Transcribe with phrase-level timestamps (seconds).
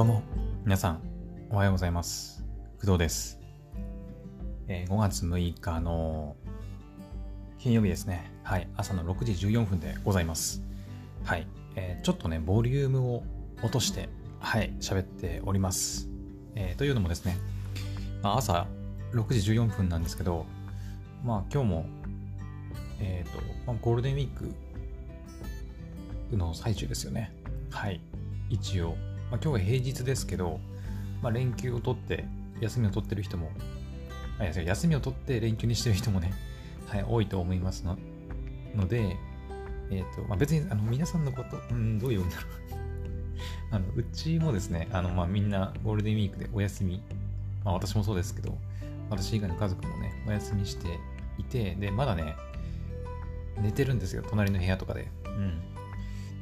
[0.00, 0.22] どうも、
[0.64, 1.02] 皆さん、
[1.50, 2.42] おはようございます。
[2.80, 3.38] 工藤です。
[4.66, 6.36] えー5月6日の
[7.58, 8.32] 金曜日ですね。
[8.42, 10.62] はい、朝の6時14分でございます。
[11.22, 11.46] はい、
[11.76, 13.24] えーちょっとね、ボリュームを
[13.62, 16.08] 落として、はい、喋っております。
[16.54, 17.36] えーというのもですね、
[18.22, 18.66] まあ、朝
[19.12, 20.46] 6時14分なんですけど、
[21.22, 21.86] まあ今日も、
[23.00, 24.34] えっ、と、まあ、ゴールデンウィー
[26.30, 27.34] クの最中ですよね。
[27.68, 28.00] はい、
[28.48, 28.96] 一応。
[29.30, 30.58] まあ、今日は平日ですけど、
[31.22, 32.24] まあ、連休を取って、
[32.60, 33.50] 休みを取ってる人も、
[34.64, 36.32] 休みを取って連休にしてる人もね、
[36.88, 37.96] はい、多いと思いますの
[38.74, 39.16] ので、
[39.90, 42.46] えっ、と、まあ、別にあの皆さんのこと、うん、どういうんだろう。
[43.72, 47.00] あのうちもですね、あのまあ、みんなゴールデンウィークでお休み、
[47.64, 48.58] まあ、私もそうですけど、
[49.10, 50.98] 私以外の家族もね、お休みして
[51.38, 52.34] いて、で、まだね、
[53.60, 55.08] 寝てるんですよ、隣の部屋とかで。
[55.24, 55.60] うん。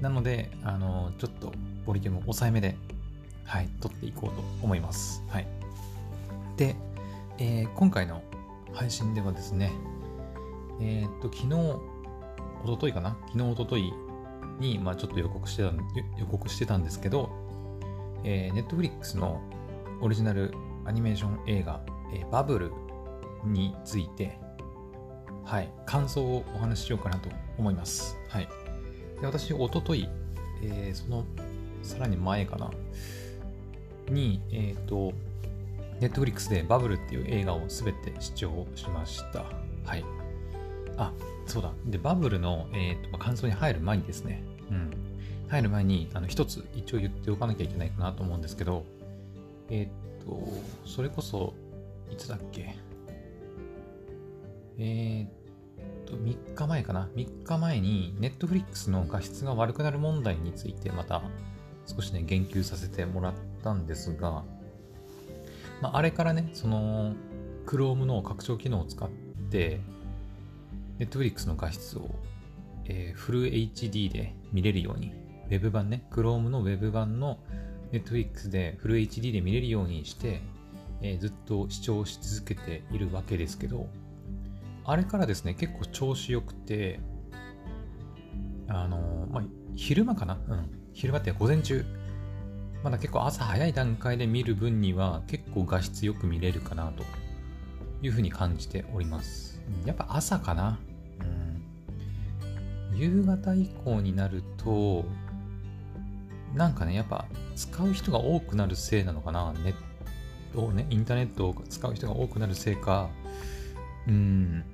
[0.01, 1.53] なので、あの、ちょっと
[1.89, 2.77] ボリューム抑えめで、
[3.45, 5.25] はい、撮っていこうと思います。
[5.29, 5.47] はい。
[6.59, 6.77] で、
[7.39, 8.23] えー今回の
[8.75, 9.73] 配信ではですね、
[10.83, 11.47] えーっと、昨日、
[12.67, 13.17] 一昨日かな？
[13.33, 13.93] 昨日、一昨日
[14.61, 15.73] に、まあちょっと予告してた、
[16.19, 17.31] 予告してたんですけど、
[18.23, 19.41] えー、Netflix の
[20.03, 20.53] オリジナル
[20.85, 21.81] アニメーション映画、
[22.13, 22.71] えーバブル
[23.47, 24.39] について、
[25.47, 28.19] はい、感想をお話ししようかなと思います。
[28.29, 28.49] はい。
[29.23, 30.07] で私、一昨日、
[30.63, 31.25] えーその、
[31.83, 32.71] さらに前かな、
[34.11, 35.13] に、えっ、と、
[36.01, 39.45] Netflix でバブルっていう映画をすべて視聴しました。
[39.85, 40.05] はい。
[40.97, 41.13] あ、
[41.47, 41.73] そうだ。
[41.87, 44.91] で、バブルの、えーと感想に入る前にですね、うん。
[45.49, 48.85] 入る前に、あの、一つ一応言っておかなきゃいけないかなと思うんですけど、
[49.71, 50.49] えっ、と、
[50.87, 51.55] それこそ、
[52.11, 52.77] いつだっけ？
[54.79, 61.23] えっ、と、3日前かな ?3 日前に、Netflix の画質が悪くなる問題について、また、
[61.89, 64.45] 少しね、言及させてもらったんですが、
[65.81, 67.15] まあ、あれからね、その、
[67.67, 69.09] Chrome の拡張機能を使っ
[69.51, 69.81] て、
[70.99, 72.11] Netflix の画質を、
[72.85, 75.13] えーフル HD で見れるように、
[75.51, 77.39] Web 版ね、Chrome の Web 版の
[77.93, 80.43] Netflix でフル HD で見れるようにして、
[81.01, 83.89] えーずっと視聴し続けているわけですけど、
[84.85, 87.01] あれからですね、結構調子良くて、
[88.67, 89.45] あのーまあ、
[89.77, 90.39] 昼間かな？
[90.49, 90.78] うん。
[90.99, 91.85] 昼間って午前中。
[92.83, 97.05] まだ結構朝早い段階で見る分には結構画質よく見れるかなと
[98.03, 99.63] いうふうに感じております。
[99.87, 100.81] やっぱ朝かな
[102.91, 102.99] うん。
[102.99, 105.05] 夕方以降になると、
[106.53, 109.75] なんかね、やっぱ使う人が多くなるせいなのかなネッ
[110.53, 113.09] トをね、インターネットを使う人が多くなるせいか、
[114.09, 114.65] うん、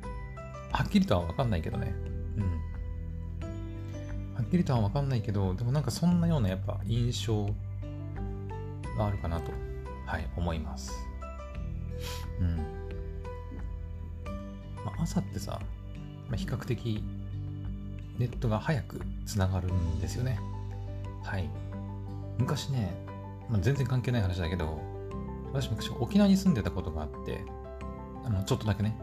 [0.72, 1.94] はっきりとは分かんないけどね。
[2.38, 2.63] うん。
[4.34, 7.46] はっきりとは分かんないけど、でもなんかそんなようなやっぱ印象
[8.96, 9.52] があるかなと、
[10.06, 10.92] はい、思います。
[12.40, 12.56] うん。
[14.84, 15.60] まあ、朝ってさ、
[16.28, 17.02] まあ、比較的
[18.18, 20.38] ネットが早くつながるんですよね。
[21.22, 21.48] はい。
[22.38, 22.92] 昔ね、
[23.48, 24.80] まあ、全然関係ない話だけど、
[25.52, 27.44] 私昔沖縄に住んでたことがあって、
[28.24, 28.96] あの、ちょっとだけね、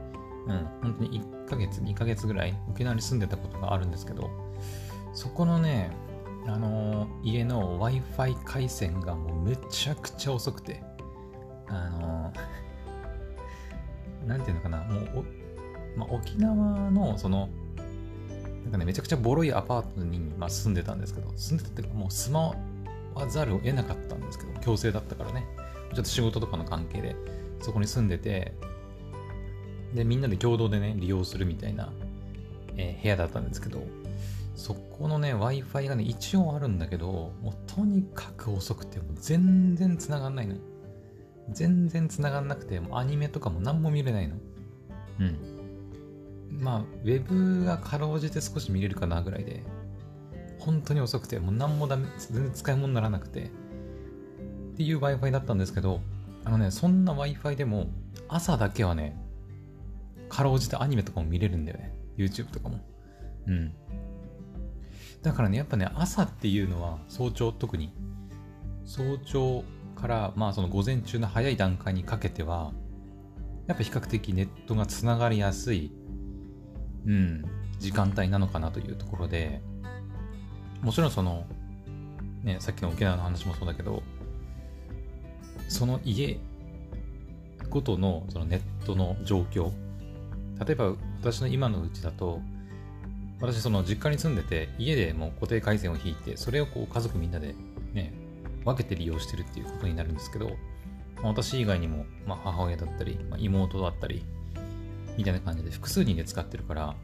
[0.47, 4.29] うん、本当に1ヶ月、2ヶ月ぐらい沖縄に住んでたことがあるんですけど、
[5.13, 5.91] そこのね、
[6.47, 10.81] あの家の Wi-Fi 回線がもうめちゃくちゃ遅くて、
[11.67, 12.61] あのー
[14.27, 15.25] なんていうのかな、もう
[15.95, 17.49] お、まあ、沖縄のその、
[18.63, 22.53] なんかね、めちゃくちゃボロいアパートに、まあ、住んでたんですけど、住んでたっていうかもう住ま
[23.15, 25.45] わざるを得なかったんですけど、強制だったからね、
[25.93, 27.15] ちょっと仕事とかの関係で、
[27.61, 28.53] そこに住んでて、
[29.93, 31.91] で、みんなで共同でね、利用するみたいな、
[32.77, 33.83] えー部屋だったんですけど、
[34.61, 40.55] そこのね、Wi-Fi がね、一応あるんだけど、もうとにかく遅くて、もう全然繋がんないの。
[41.49, 44.35] 全然繋がんなくて、もうアニメとかも何も見れないの。
[45.19, 46.61] うん。
[46.61, 49.63] まあ、ウェブがかろうじて少し見れるかなぐらいで、
[50.59, 53.47] 本当に遅くて、もう何もダメ、全然使い物にならなくて、っ
[54.77, 56.01] ていう Wi-Fi だったんですけど、
[56.45, 57.87] あのね、そんな Wi-Fi でも、
[58.27, 59.19] 朝だけはね、
[60.29, 61.95] かろうじてアニメとかも見れるんだよね。
[62.15, 62.79] YouTube とかも。
[63.47, 63.73] うん。
[65.21, 67.93] だからね、やっぱね、朝っていうのは、早朝特に、
[68.85, 69.63] 早朝
[69.95, 72.73] から、まあその午前中の早い段階にかけては、
[73.67, 75.91] やっぱ比較的ネットがつながりやすい、
[77.05, 77.45] うん、
[77.79, 79.61] 時間帯なのかなというところで、
[80.81, 81.45] もちろんその、
[82.43, 84.01] ね、さっきの沖縄の話もそうだけど、
[85.67, 86.39] その家
[87.69, 89.71] ごとのそのネットの状況、
[90.65, 92.41] 例えば私の今のうちだと、
[93.41, 97.55] 私その実家に住んでて、家でもう固定回線を引いて、それをこう家族みんなで
[97.93, 98.13] ね、
[98.63, 100.49] 分けて利用してるっていうことになるんですけど、
[101.17, 104.23] まあ、私以外にも、まあ、母親だったり、ま、妹だったり、
[105.17, 106.95] みたいな感じで複数人で使ってるから、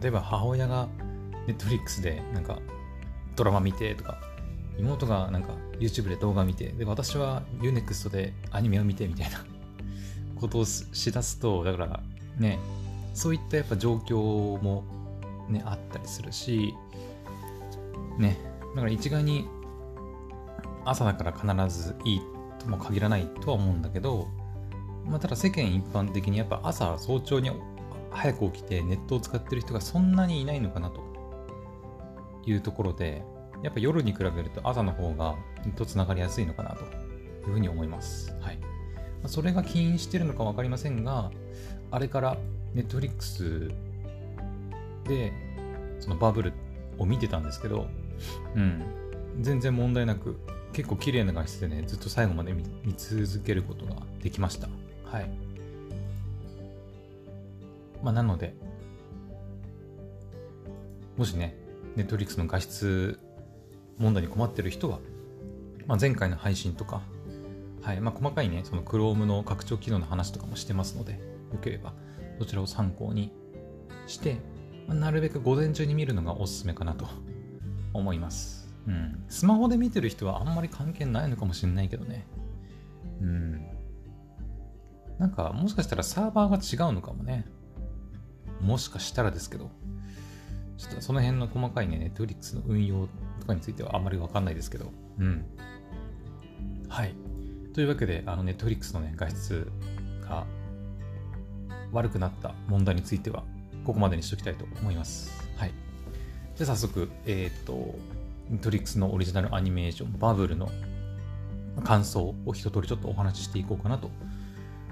[0.00, 0.88] 例えば母親が
[1.48, 2.60] Netflix でなんか
[3.34, 4.18] ドラマ見てとか、
[4.78, 9.44] 妹がなんか YouTube で動画見て、で、私は Unext でアニメを見てみたいな
[10.40, 12.00] ことをしだすと、だから
[12.38, 12.60] ね、
[13.12, 14.84] そういったやっぱ状況も
[15.50, 16.74] ね、あったりするし、
[18.18, 18.38] ね、
[18.74, 19.48] だから一概に
[20.84, 22.20] 朝だから必ずいい
[22.58, 24.28] とも限らないとは思うんだけど、
[25.06, 27.50] まあ、ただ世間一般的にやっぱ朝早朝に
[28.10, 31.00] 早く起きてネットを使ってる人がそんなにいないのかなと
[32.46, 33.22] いうところで、
[33.62, 36.86] やっぱ夜に比べると朝の方がネットつながりやすいのかなとい
[37.50, 38.34] うふうに思います。
[38.40, 38.58] はい。
[39.26, 41.30] それが起因してるのか分かりませんが、
[41.90, 42.38] あれから
[42.74, 43.70] ネットフリックス
[45.10, 45.32] で
[45.98, 46.52] そのバブル
[46.98, 47.88] を見てたんですけど、
[48.54, 48.82] うん、
[49.40, 50.38] 全然問題なく
[50.72, 52.62] 結構綺麗な画質でね、ずっと最後まで見
[52.96, 54.68] 続けることができました。
[55.04, 55.30] はい。
[58.04, 58.54] まあ、なので、
[61.16, 61.56] もしね、
[61.96, 63.18] ネットフリックスの画質
[63.98, 65.00] 問題に困ってる人は、
[65.86, 67.02] まあ、前回の配信とか、
[67.82, 71.18] はいまあ、細かいね、その Chrome の拡張機能の話とかもしてますので、よ
[71.60, 71.94] ければ
[72.38, 73.32] そちらを参考に
[74.06, 74.38] して、
[74.88, 77.06] なるべく午前中に見るのがおすすめかなと
[77.94, 78.72] 思います。
[78.86, 79.24] うん。
[79.28, 82.26] スマホで見てる人はあんまり関係ないのかもしれないけどね。
[83.20, 83.66] うん。
[85.18, 87.46] なんか、もしかしたらサーバーが違うのかもね。
[88.60, 89.70] もしかしたらですけど。
[90.80, 93.06] ちょっとその辺の細かいね、ネットフリックスの運用
[93.38, 94.90] とかについてはあんまりわかんないですけど。
[95.18, 95.44] うん。
[96.88, 97.14] はい。
[97.74, 99.70] というわけで、あの、ネットフリックスのね、画質
[100.22, 100.46] が
[101.92, 103.44] 悪くなった問題については、
[103.84, 105.32] ここまでにしておきたいと思います。
[105.56, 105.72] はい。
[106.56, 107.94] じゃあ早速、えっ、ー、と、
[108.60, 110.70] トリックスのオリジナルアニメーション、バブルの
[111.84, 114.10] 感想を一通りちょっとお話ししていこうかなと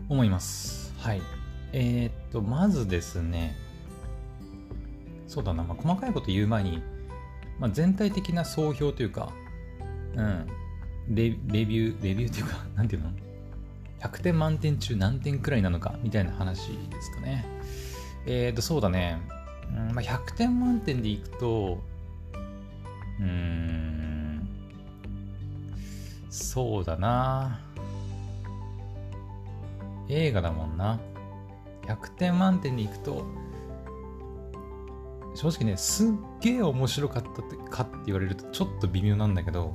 [0.09, 0.95] 思います。
[0.99, 1.23] はい。
[1.73, 3.57] えー、っと、まずですね、
[5.27, 6.83] そうだな、まあ、細かいこと言う前に、
[7.59, 9.33] まあ、全体的な総評というか、
[10.15, 10.47] うん、
[11.11, 13.11] レレビュー、レビューというか、なんていうの
[14.01, 17.45] ?100 点満点中何点くらいなのかみたいな話ですかね。
[18.31, 19.23] えー、っと、そうだね、
[19.95, 21.79] まあ、100点満点でいくと、
[23.19, 24.47] うーん、
[26.29, 27.59] そうだな。
[30.11, 31.01] 映画だもんな。
[31.87, 33.25] 100点満点にいくと、
[35.35, 36.11] 正直ね、すっ
[36.43, 39.75] げえ面白かったってかって言われるとちょっと微妙なんだけど、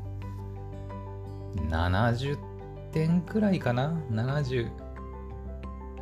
[1.56, 2.38] 70
[2.92, 4.70] 点くらいかな ?70、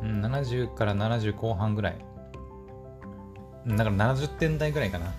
[0.02, 2.11] うん、70から70後半ぐらい。
[3.66, 5.12] だから70点台ぐらいかな。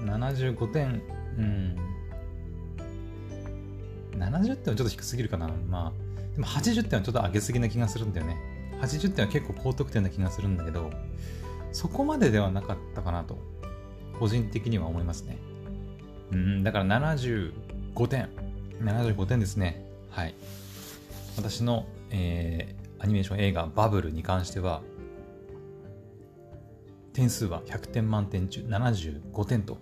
[0.00, 1.02] 75点、
[1.36, 1.76] うん。
[4.16, 5.48] 70点はちょっと低すぎるかな。
[5.68, 5.92] まあ、
[6.34, 8.36] でも80点はちょっと上げすぎな気がするんだよね。
[8.80, 10.90] 80点は結構高得点な気がするんだけど、
[11.72, 13.38] そこまでではなかったかなと、
[14.18, 15.38] 個人的には思いますね。
[16.32, 18.28] うん、だから75点。
[18.80, 19.84] 75点ですね。
[20.10, 20.34] はい。
[21.36, 24.82] 私の、えー、アニメーション映画バブルに関しては、
[27.18, 29.78] 点数は100点満点中75点と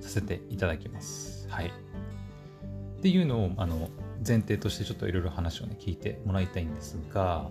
[0.00, 1.48] させていただきます。
[1.48, 1.66] はい。
[1.68, 3.88] っていうのを、あの、
[4.26, 7.48] 前提としてちょっといろいろ話をね、聞いてもらいたいんですが、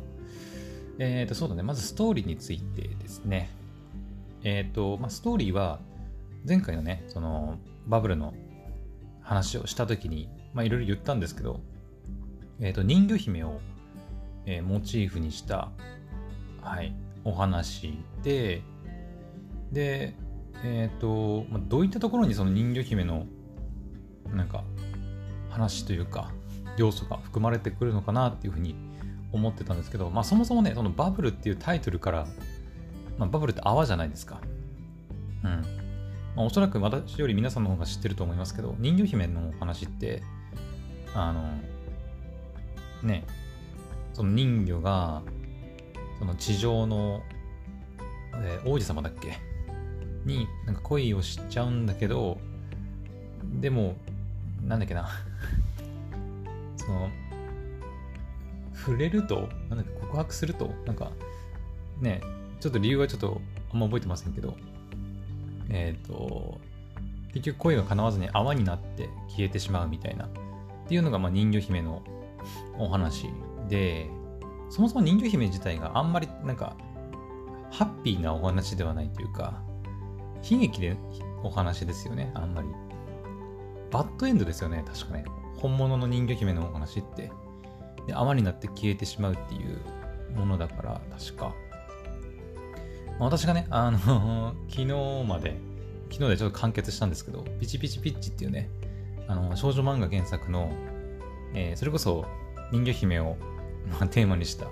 [0.98, 1.64] えっ、ー、と、そうだね。
[1.64, 3.50] まずストーリーについてですね。
[4.44, 5.80] えっ、ー、と、まあ、ストーリーは、
[6.46, 8.34] 前回のね、その、バブルの
[9.22, 11.62] 話をしたときに、まあ、いろいろ言ったんですけど、
[12.60, 13.62] えっ、ー、と、人魚姫を、
[14.46, 15.72] えー、モチーフにした、
[16.62, 18.62] はい、お話で、
[19.72, 20.16] で、
[20.64, 23.26] えっ、ー、と、まあ、どういったところにその人魚姫の、
[24.34, 24.64] なんか、
[25.50, 26.32] 話というか、
[26.78, 28.76] 要素が含まれてくるのかなっていうふうに
[29.32, 32.28] 思ってたんですけど、まあそもそもね、そのバブルっていうタイトルから、
[33.18, 34.40] まあ、バブルって泡じゃないですか。
[35.44, 35.52] うん。
[36.36, 40.24] まあ、おそらく私より皆さんの方が知ってると思いますけど、人魚姫の話って、
[41.14, 41.50] あの、
[43.04, 43.26] ね、
[44.14, 45.22] その人魚が、
[46.18, 47.22] その地上の、
[48.36, 49.38] えー、王子様だっけ
[50.30, 52.40] になんか恋をしちゃうんだけど、
[53.60, 53.96] でも、
[54.64, 55.10] なんだっけな。
[56.78, 57.10] その、
[58.74, 61.12] 触れると、なんだっけ、告白すると、なんか、
[62.00, 62.22] ね、
[62.60, 63.42] ちょっと理由はちょっと
[63.74, 64.56] あんま覚えてませんけど、
[65.70, 66.60] えっ、ー、と、
[67.34, 70.30] 結局恋が叶わずに泡になって消えてしまうみたいな、っ
[70.88, 72.04] ていうのが、まあ、人魚姫の
[72.78, 73.30] お話
[73.68, 74.10] で、
[74.70, 76.76] そもそも人魚姫自体があんまりなんか、
[77.72, 79.62] ハッピーなお話ではないというか、
[80.50, 80.98] 悲劇で
[81.44, 82.68] お話ですよね、あんまり。
[83.92, 85.26] バッドエンドですよね、確かね。
[85.58, 87.32] 本物の人魚姫のお話って。
[88.08, 89.82] で、泡になって消えてしまうっていう
[90.36, 91.54] ものだから、確か。
[93.20, 94.86] 私がね、あの 昨日
[95.28, 95.60] まで、
[96.10, 98.70] 昨日でちょっと完結したんですけど、ピチピチピッチっていうね、
[99.28, 100.72] あの、少女漫画原作の、
[101.54, 102.26] えー、それこそ
[102.72, 103.36] 人魚姫を、
[103.92, 104.68] まあ、テーマにした、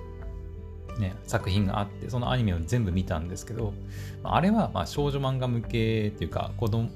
[1.00, 3.74] ね、作品があって、そのアニメを全部見たんですけど、
[4.24, 6.90] あれはまあ少女漫画向けっていうか、子供、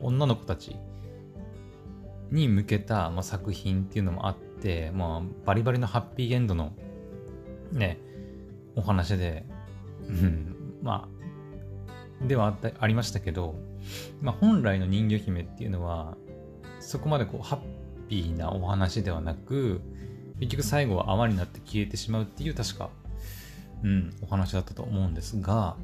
[0.00, 0.76] 女の子たち
[2.30, 6.72] に向けた、まあ、作品っていうのもあって、まあ、バリバリのハッピーエンドの
[7.72, 7.98] ね、
[8.76, 9.44] お話で、
[10.08, 11.08] うん、ま
[12.22, 13.54] あ、ではありましたけど、
[14.20, 16.16] まあ、本来の人魚姫っていうのは、
[16.80, 19.80] そこまでこう、ハッピーなお話ではなく、
[20.40, 22.90] 結局最後は泡になって消えてしまうっていう確か、
[23.82, 25.76] うん、お話だったと思うんですが、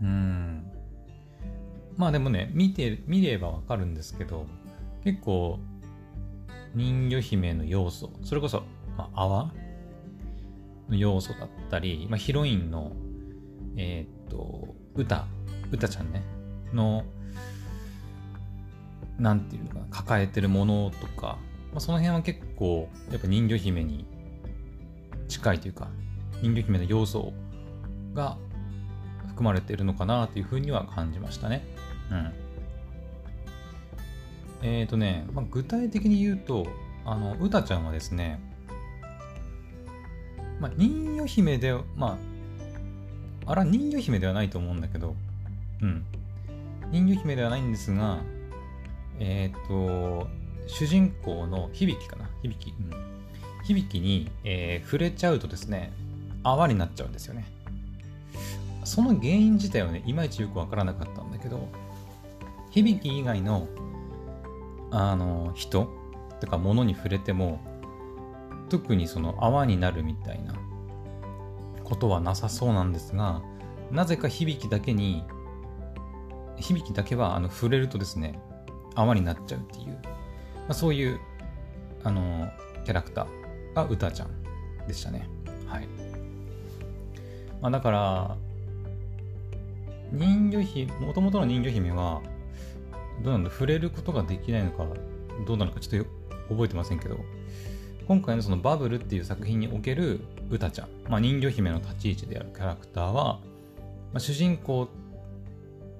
[0.00, 0.70] うん。
[1.96, 4.46] まあでもね、見て、見ればわかるんですけど、
[5.04, 5.58] 結構、
[6.74, 8.62] 人魚姫の要素、それこそ、
[8.96, 9.52] まあ、泡
[10.88, 12.92] の要素だったり、まあ、ヒロインの、
[13.76, 15.26] えー、っと、歌、
[15.70, 16.22] 歌ちゃんね、
[16.72, 17.04] の、
[19.18, 21.38] なんていうのかな、抱えてるものとか、
[21.72, 24.06] まあ、その辺は結構、やっぱ人魚姫に
[25.28, 25.90] 近いというか、
[26.42, 27.32] 人魚姫の要素
[28.14, 28.36] が
[29.28, 31.64] 含まれているのかなというふうには感じましたね。
[32.10, 32.32] うん。
[34.62, 36.66] えっ、ー、とね、まあ、具体的に言うと、
[37.04, 38.40] あの、うたちゃんはですね、
[40.60, 42.18] まあ、人魚姫で、ま
[43.46, 45.16] あ、あら、人魚姫ではないと思うんだけど、
[45.80, 46.04] うん。
[46.90, 48.18] 人魚姫ではないんですが、
[49.18, 50.28] えっ、ー、と、
[50.66, 52.28] 主人公の響きかな？
[52.42, 52.90] 響うん。
[53.64, 55.92] 響に、えー、触れちゃうとですね、
[56.42, 57.44] 泡になっちゃうんですよね。
[58.84, 61.68] その原因自体はね、いまいちよくわからなかったんだけど、
[62.70, 63.68] 響き以外の
[64.90, 65.88] あの人
[66.40, 67.60] とか物に触れても
[68.68, 70.54] 特にその泡になるみたいな
[71.82, 73.42] ことはなさそうなんですが
[73.90, 75.24] なぜか響きだけに
[76.56, 78.38] 響きだけはあの触れるとですね
[78.94, 81.18] 泡になっちゃうっていう、まあ、そういう
[82.04, 82.50] あの
[82.84, 84.30] キャラクターが歌ちゃん
[84.86, 85.28] でしたね
[85.66, 85.88] はい、
[87.62, 88.36] まあ、だから
[90.12, 92.20] 人魚姫もともとの人魚姫は
[93.22, 94.84] どうなんだ触れることができないのか、
[95.46, 96.10] どうなのかちょっと
[96.50, 97.18] 覚えてませんけど、
[98.08, 103.40] 今回のそのバブルっていう作品におけるうたちゃん、まあ、人魚姫の立ち位置であるキャラクターは、
[104.12, 104.88] まあ、主人公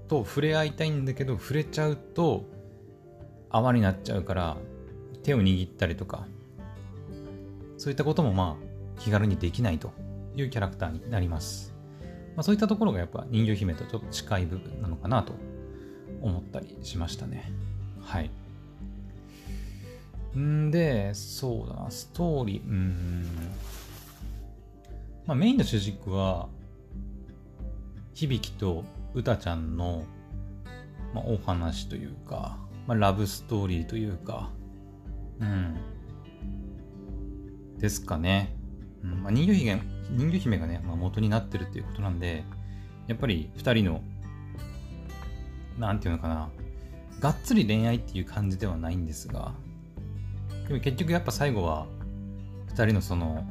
[0.08, 2.44] と触れ合いたいんだけど、触れちゃうと
[3.50, 4.56] 泡になっちゃうから、
[5.22, 6.26] 手を握ったりとか、
[7.78, 9.92] そういったこともまあ気軽にできないと。
[10.36, 11.74] いうキャラクターになります。
[12.36, 15.34] まあ、そういったところがやっぱ人魚姫とちょっと近い部分なのかなと
[16.20, 17.52] 思ったりしましたね。
[18.00, 18.30] はい。
[20.38, 23.26] んで、そうだな、ストーリー、うん。
[25.26, 26.48] まあ、メインの主軸は、
[28.14, 28.84] 響と
[29.14, 30.04] 歌ちゃんの、
[31.14, 34.50] まあ、お話というか、まあ、ラブストーリーというか、
[35.40, 35.76] うん。
[37.78, 38.56] ですかね。
[39.02, 42.44] うんまあ、人魚姫人魚姫がね、まあ、元になってるっていうことなんで、
[43.06, 44.02] やっぱり2人の
[45.78, 46.50] なんていうのかな、
[47.20, 49.52] がっつり恋愛っていう感じではないんですが、
[50.68, 51.86] でも結局やっぱ最後は、
[52.68, 53.46] 二人のその、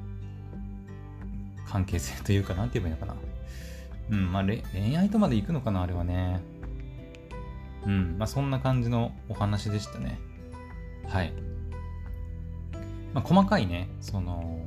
[1.68, 3.20] 関係性というか、なんて言えばいいのかな。
[4.10, 6.42] うん、まあ恋愛とまで行くのかな、あれはね。
[7.86, 10.20] うん、まあそんな感じのお話でしたね。
[11.08, 11.34] はい。
[13.14, 14.61] まあ細かいね、その、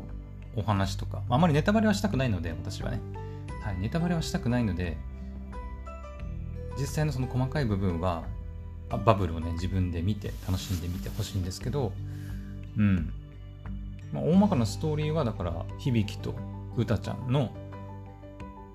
[0.57, 3.01] お話とか、あまりネタバレはしたくないので、私はね。
[3.63, 4.97] はい、ネタバレはしたくないので、
[6.79, 8.25] 実際のその細かい部分は
[9.05, 11.93] バブルをね自分で見て楽しんでみてほしいんですけど
[12.77, 13.13] うん、
[14.13, 16.35] まあ、大まかなストーリーはだから響と
[16.77, 17.55] 歌ちゃんの、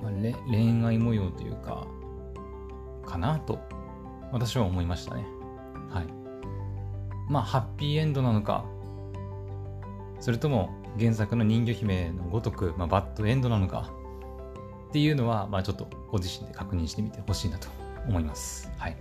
[0.02, 0.12] まあ、
[0.50, 1.86] 恋愛模様というか
[3.06, 3.60] かなと
[4.32, 5.26] 私は思いましたね。
[5.90, 6.06] はい。
[7.28, 8.64] まあハッピーエンドなのか
[10.20, 13.92] それとも原作の人魚姫のごとく、まあ、バッドエンドなのか
[14.90, 17.68] っていうのは、まあ、ちょっとご自身で確認してみてほしいなと
[18.08, 18.72] 思います。
[18.78, 18.98] はい。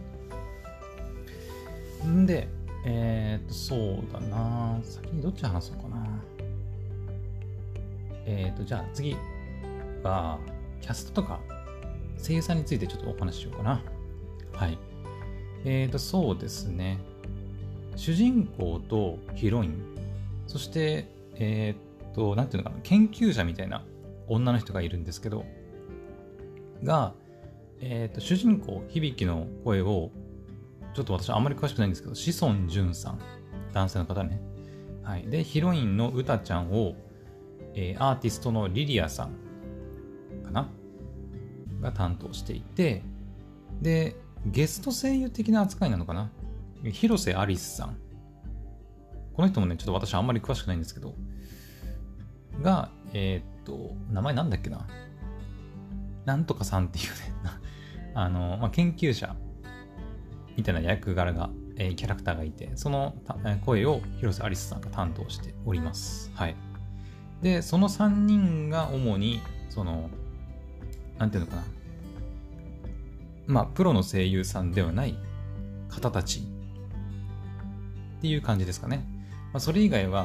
[2.06, 2.48] んで、
[2.84, 6.06] えっ、と、そうだな先にどっち話そうかな。
[8.26, 9.16] えっ、と、じゃあ次
[10.02, 10.38] は、
[10.80, 11.40] キャストとか
[12.22, 13.82] 声優さんについてちょっとお話ししようかな。
[14.52, 14.78] はい。
[15.64, 16.98] えっ、と、そうですね。
[17.96, 19.82] 主人公とヒロイン、
[20.46, 21.74] そして、え
[22.10, 23.84] っ、と、なんていうのかな、研究者みたいな
[24.26, 25.44] 女の人がいるんですけど、
[26.82, 27.14] が、
[27.80, 30.10] えっ、と、主人公、響の声を、
[30.94, 33.20] ちょっと私あんまり詳しくないんですけど、志尊淳さん、
[33.72, 34.40] 男性の方ね。
[35.02, 35.22] はい。
[35.28, 36.94] で、ヒロインのうたちゃんを、
[37.74, 39.30] えー、アーティストのリリアさん
[40.44, 40.68] かな
[41.80, 43.02] が担当していて、
[43.80, 44.16] で、
[44.46, 46.30] ゲスト声優的な扱いなのかな
[46.92, 47.96] 広瀬アリスさん。
[49.34, 51.14] この人もね、ちょっと私あんまり詳しくないんですけど、
[52.62, 54.86] が、えー、っと、名前なんだっけな？
[56.24, 57.10] なんとかさんっていうね
[58.14, 59.34] あの、まあ、研究者
[60.56, 63.14] みたいな役柄が、えー、キャラクターがいて、その
[63.64, 66.30] 声を広瀬アリスさんが担当しております。
[66.34, 66.56] はい。
[67.42, 70.10] で、その3人が主に、その、
[71.18, 71.64] なんていうのかな？
[73.46, 75.16] まあ、プロの声優さんではない
[75.88, 79.06] 方たちっていう感じですかね。
[79.52, 80.24] まあ、それ以外は、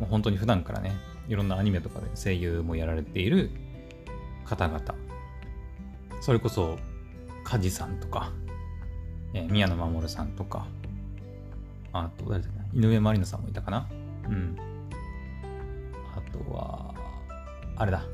[0.00, 0.92] もう本当に普段からね、
[1.28, 3.50] いろんなアニメとかで声優もやられている
[4.44, 4.80] 方々。
[6.20, 6.78] それこそ、
[7.44, 8.32] 梶さんとか、
[9.32, 10.66] えー、宮野真守さんとか、
[11.92, 13.88] あと、誰だっけ井上まりなさんもいたかな
[14.28, 14.56] うん。
[16.14, 16.94] あとは、
[17.76, 18.04] あれだ、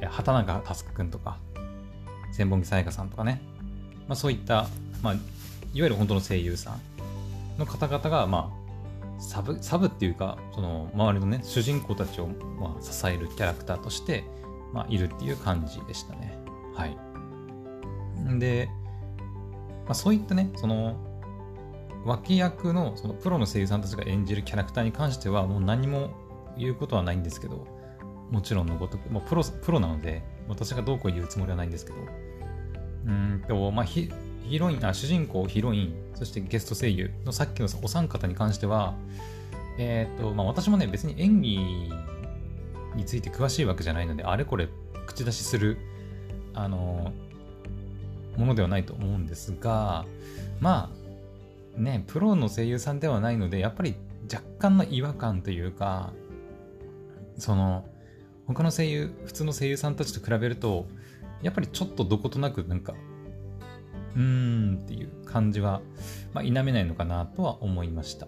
[0.00, 1.38] えー、畑中佑くんとか、
[2.32, 3.42] 千本木さやかさんとかね、
[4.08, 4.66] まあ、そういった、
[5.02, 5.22] まあ、いわ
[5.74, 6.80] ゆる本当の声優さん
[7.58, 8.61] の方々が、まあ、
[9.22, 14.24] サブ、サブっていうか、その周りのね、主人公たちを、まあ、支えるキャラクターとして、
[14.72, 16.36] まあ、いるっていう感じでしたね。
[16.74, 16.96] はい。
[18.38, 18.68] で、
[19.84, 20.96] まあ、そういったね、その、
[22.04, 26.10] 脇役のそのプロの声優さんたちが演じるキャラクターに関してはもう何も
[26.58, 27.64] 言うことはないんですけど、
[28.30, 31.98] もちろんのごとく、もうプロ、プロなので、私がどうこう言うつもりはないんですけど、
[33.06, 33.84] うんと、まあ、
[34.48, 38.94] ヒロイン、あ、主人公、ヒロイン、そしてゲスト声優のさっきのお三方に関しては、
[39.78, 41.58] えっ、と、まあ私もね、別に演技
[42.96, 44.68] について詳しいわけじゃないので、あれこれ
[45.06, 45.78] 口出しする、
[46.54, 47.12] あの、
[48.36, 50.04] ものではないと思うんですが、
[50.60, 50.90] ま
[51.76, 53.94] あ、ね、プロの声優さんではないので、やっぱり
[54.32, 56.12] 若干の違和感というか、
[57.38, 57.84] その、
[58.46, 60.86] 他の声優、普通の声優さんたちと比べると、
[61.42, 62.94] やっぱりちょっとどことなくなんか、
[64.16, 65.80] うーんっていう感じは、
[66.32, 68.26] まあ、否めないのかなとは思いました。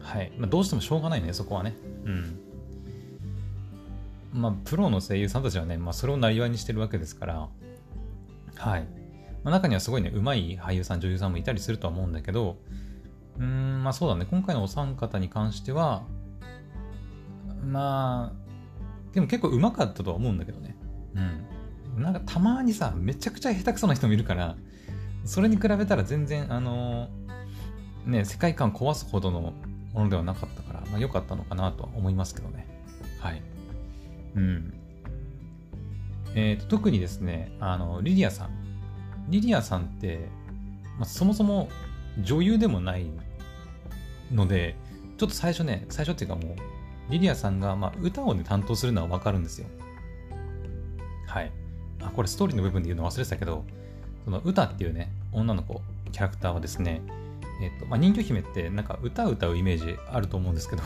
[0.00, 0.32] はい。
[0.38, 1.74] まあ、どうしてもしょうがないね、そこはね。
[2.04, 2.40] うん。
[4.32, 7.48] まあ、プロの声優さんたちはね、まあ、それをなりわいにしてるわけですから、
[8.56, 8.86] はい。
[9.44, 12.56] まあ、中にはすごいね、上手い俳優さん、女優さんもいたりするとは思うんだけど、
[13.38, 16.04] うーん、まあそうだね、今回のお三方に関しては、
[17.64, 20.76] まあ、でも結構上手かったとは思うんだけどね。
[21.94, 22.02] うん。
[22.02, 24.56] なんかたまにさ、めちゃくちゃ下手くそな人もいるから、
[25.24, 27.08] それに比べたら全然、あの、
[28.06, 29.54] ね、世界観壊すほどのも
[29.94, 32.66] のではなかったから、まあ良かったのかなとは思いますけどね。
[33.20, 33.42] はい。
[34.36, 34.74] うん。
[36.34, 38.50] えっ、ー、と、特にですね、あの、リリアさん。
[39.28, 40.28] リリアさんって、
[40.98, 41.68] まあ、そもそも
[42.22, 43.06] 女優でもない
[44.30, 44.76] ので、
[45.16, 46.56] ちょっと最初ね、最初っていうかもう、
[47.10, 49.66] リリアさんが、まあ、歌をね、担当するのはわかるんですよ。
[51.26, 51.52] はい。
[52.02, 53.64] あ、これストーリーの部分で言うの忘れてたけど、
[54.24, 57.02] その歌っていうね、女の子、キャラクターはですね、
[57.60, 60.82] え、ー、と、まあ、人魚姫ってなんか歌を歌うイメージあると思うんですけど、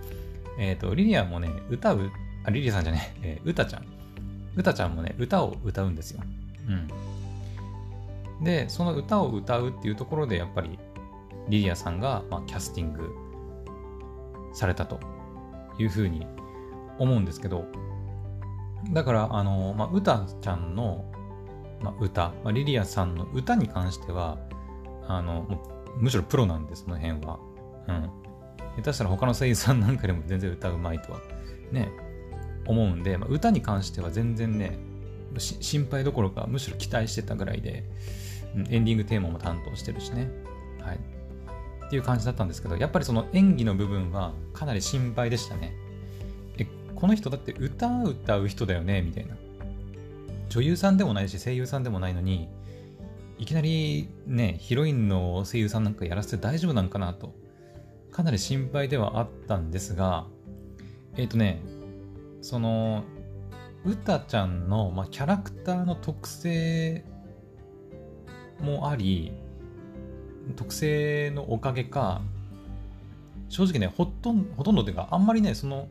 [0.58, 2.10] えっと、リリアもね、歌う、
[2.44, 3.86] あ、リリアさんじゃねえ、えー、歌ちゃん。
[4.54, 6.22] 歌ちゃんもね、歌を歌うんですよ。
[6.68, 8.44] うん。
[8.44, 10.78] で、その歌を歌うっていうところで、やっぱり
[11.48, 13.14] リリアさんが、まあ、キャスティング
[14.52, 14.98] されたと
[15.78, 16.26] いうふうに
[16.98, 17.66] 思うんですけど、
[18.92, 21.04] だから、あの、まあ、歌ちゃんの、
[21.80, 24.38] まあ、歌、まあ、リリアさんの歌に関しては、
[25.06, 25.46] あの、
[25.98, 27.38] むしろプロなんで、その辺は。
[27.88, 28.10] うん。
[28.76, 31.20] 下手したら他の声優さんなんかでも全然歌うまいとは、
[31.72, 31.90] ね、
[32.66, 34.78] 思うんで、まあ、歌に関しては全然ね、
[35.38, 37.84] 心配どころか、むしろ期待してたぐらいで、
[38.70, 40.30] エンディングテーマも担当してるしね。
[40.80, 40.96] はい。
[41.86, 45.74] っていう感じだったんですけど、やっぱりその演技の部分はかなり心配でしたね。
[46.58, 49.02] え、この人だって歌歌う人だよね？
[49.02, 49.36] みたいな。
[50.48, 52.48] 女優さんでもないし声優さんでもないのに、
[53.38, 57.34] いきなりね、ヒロインの声優さんなんかやらせて大丈夫なんかなと、
[58.10, 60.26] かなり心配ではあったんですが、
[61.16, 61.60] えっ、ー、とね、
[62.40, 63.04] その、
[63.84, 67.04] うたちゃんの、まあ、キャラクターの特性
[68.60, 69.32] もあり、
[70.56, 72.22] 特性のおかげか、
[73.48, 75.88] 正直ね、ほとんほとんどというか、あんまりね、その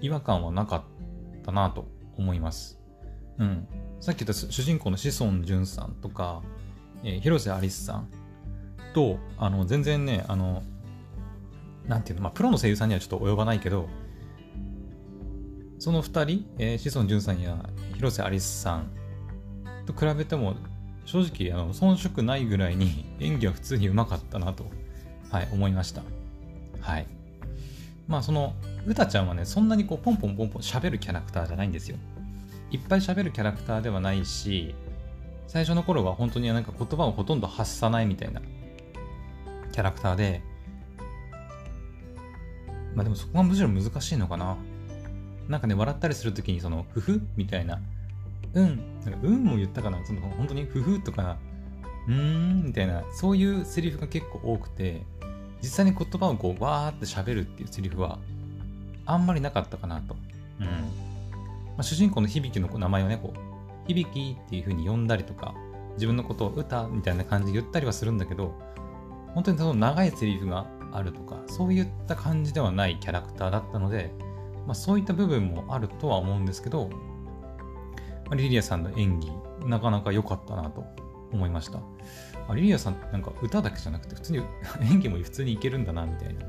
[0.00, 0.82] 違和感はなかっ
[1.44, 1.86] たなと
[2.16, 2.78] 思います。
[3.38, 3.66] うん。
[4.00, 6.42] さっき言った主人公の志尊淳さんとか、
[7.02, 8.08] えー、広瀬アリスさん
[8.92, 10.62] と、あの、全然ね、あの、
[11.86, 13.88] なんていうの、まあ、プロの声優さんにはちょっと及ばないけど、
[15.78, 17.58] その二人、えー、志尊淳さんや
[17.94, 18.90] 広瀬アリスさん
[19.84, 20.56] と比べても
[21.04, 24.64] 正直あの遜色ないぐらいに演技は普通にうまかったなと、
[25.30, 26.02] はい、思いました。
[26.80, 27.06] はい。
[28.06, 28.54] まあその、
[28.86, 31.96] うたちゃんはね、そんなにこうポンポンポンポン喋るキャラクターじゃないんですよ。
[32.74, 34.74] いっぱい喋るキャラクターではないし、
[35.46, 38.42] 最初の頃は本当になんか言葉をほとんど発さないみたいな
[39.72, 40.42] キャラクターで、
[42.96, 44.56] まあでもそこがむしろ難しいのかな。
[45.46, 47.80] なんかね、笑ったりするときにその、ふふみたいな、
[48.54, 51.36] うん、なんかうんも言ったかな、その本当にふふとか、
[52.08, 55.02] うーんみたいな、そういうセリフが結構多くて、
[55.62, 58.18] 実際に言葉をこう、わーって喋るっていうセリフは、
[59.06, 60.16] あんまりなかったかなと。
[60.58, 61.13] うん。
[61.76, 65.54] まあ、主人公の響の名前をね、こう、響っていう風に呼んだりとか、
[65.94, 68.54] 自分のことを歌みたいな感じで言ったりはするんだけど、
[69.34, 74.12] 本当にその長いセリフがあるとか、そういった感じではないキャラクターだったので、
[74.66, 76.90] まあ、そういった部分もあるとは思うんですけど、
[78.34, 79.32] リリアさんの演技、
[79.66, 80.84] なかなか良かったなと
[81.32, 81.80] 思いました。
[82.54, 84.38] リリアさんなんか歌だけじゃなくて、普通に
[84.90, 86.46] 演技も普通にいけるんだな、みたいな、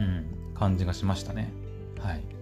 [0.00, 1.52] うん、感じがしましたね。
[1.98, 2.39] はい。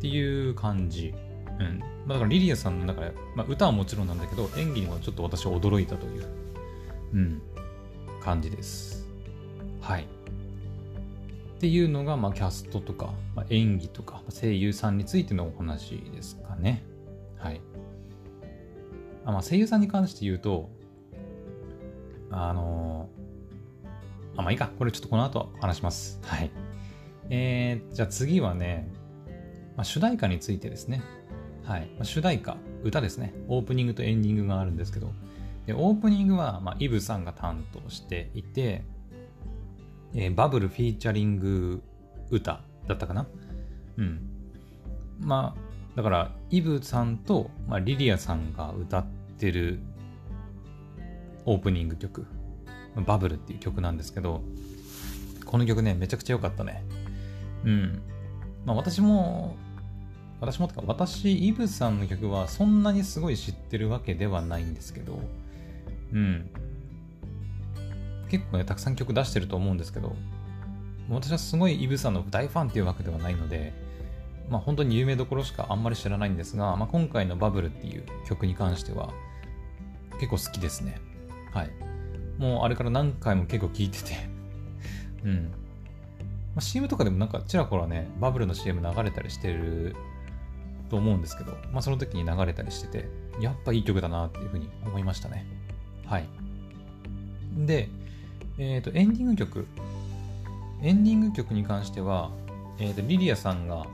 [0.00, 1.14] っていう感じ。
[1.58, 1.78] うん。
[1.78, 6.24] まあ、だからリリアさんの、だから、まあ、歌はもちろんなんだけど、演技にもちょっと私は驚いたという、
[7.12, 7.42] うん、
[8.22, 9.06] 感じです。
[9.82, 10.04] はい。
[10.04, 10.06] っ
[11.60, 16.82] ていうのが、まあ、キャストとか、まあ、演技とか、声優さんについてのお話ですかね。
[17.36, 17.60] はい。
[19.26, 20.70] あまあ、声優さんに関して言うと、
[22.30, 24.70] あのー、あ、まあいいか。
[24.78, 26.18] これちょっとこの後話します。
[26.22, 26.50] はい。
[27.28, 28.88] えー、じゃあ次はね、
[29.80, 31.02] まあ、主題歌についてですね。
[31.64, 31.86] はい。
[31.96, 33.32] まあ、主題歌、歌ですね。
[33.48, 35.10] オープニングとエンディングがあるんですけど、
[35.64, 38.84] でオープニングは、まあ、イブさんが担当していて、
[40.14, 41.82] えー、バブルフィーチャリング
[42.28, 43.26] 歌だったかな
[43.96, 44.20] うん。
[45.18, 49.06] まあ、だから、イブさんと、まあ、リリアさんが歌っ
[49.38, 49.80] てる
[51.46, 52.26] オープニング曲、
[53.06, 54.42] バブルっていう曲なんですけど、
[55.46, 56.84] この曲ね、めちゃくちゃ良かったね。
[57.64, 58.02] うん。
[58.66, 59.56] まあ私も、
[60.40, 65.20] 私もとか、私、イブさんの曲はそんなにすごい知ってるわけではないんですけど、
[66.12, 66.50] うん。
[68.30, 70.16] 結構ね、たくさん曲出してると思うんですけど、
[71.10, 73.72] 私はすごいイブさんの大ファンっていうわけではないので、
[74.48, 79.12] まあ本当に有名どころしかあんまり知らないんですが、まあ今回のバブルっていう曲に関しては
[80.20, 81.00] 結構好きですね。
[81.52, 81.70] はい。
[82.38, 84.14] もうあれから何回も結構聴いてて
[85.24, 85.52] うん。
[86.54, 89.94] まあ、CM とかでもなんかちらほらね、バブルの CM 流れたりしてる
[90.90, 93.08] と思うんですけど、まあその時に流れたりしてて、
[93.40, 95.46] やっぱいい曲だなっていうふうに思いましたね。
[96.06, 96.28] はい。
[97.56, 97.88] で、
[98.58, 99.66] えっ、ー、と、エンディング曲。
[100.82, 102.30] エンディング曲に関しては、
[102.78, 103.86] えっ、ー、と、リリアさんが、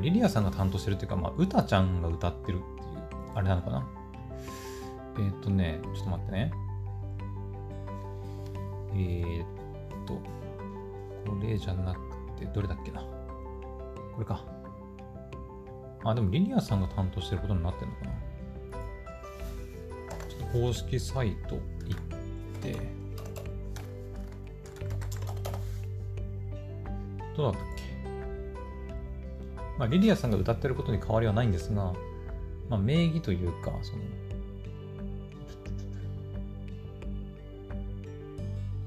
[0.00, 3.02] リリアさんが担当してるっていうか、まあ、歌ちゃんが歌ってるっていう、
[3.34, 3.86] あれなのかな
[5.18, 6.52] えっ、ー、とね、ちょっと待ってね。
[8.94, 12.00] えー、っと、これじゃなく
[12.38, 13.00] て、どれだっけな。
[13.00, 13.08] こ
[14.18, 14.44] れか。
[16.04, 18.10] あ、でもリニアさんが担当してることになってるのかな。
[20.28, 22.00] ちょっと公式サイト行っ
[22.60, 22.76] て、
[27.36, 27.82] どうだったっけ
[29.78, 31.92] まあ、リリアさんが歌ってることに変わりはないんですが、
[32.68, 34.02] まあ、名義というか、その、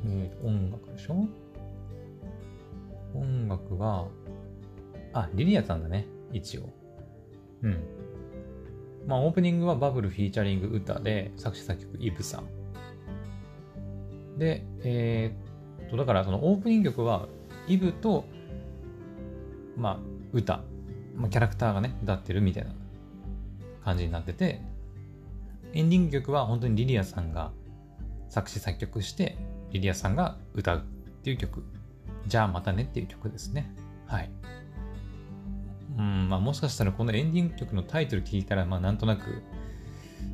[0.08, 1.28] えー、音楽でしょ
[3.14, 4.08] 音楽は、
[5.14, 6.85] あ、リリアさんだね、一応。
[7.66, 7.78] うん。
[9.08, 14.38] まあ、オープニングはバブルフィーチャリング歌で、作詞作曲イブさん。
[14.38, 17.28] で、えー、っと、だからそのオープニング曲は、
[17.68, 18.26] イブと、
[19.76, 20.00] まあ、
[20.32, 20.62] 歌、
[21.16, 22.72] まあ、キャラクターがね、歌ってるみたいな
[23.84, 24.62] 感じになってて、
[25.74, 27.52] エンディング曲は本当にリリアさんが
[28.30, 29.38] 作詞作曲して、
[29.72, 30.82] リリアさんが歌うっ
[31.24, 31.64] ていう曲。
[32.28, 33.72] じゃあまたねっていう曲ですね。
[34.08, 34.30] はい。
[35.98, 39.44] うん、まあもしかしたらこのエンディング曲のタイトル聞いたら、まあなんとなく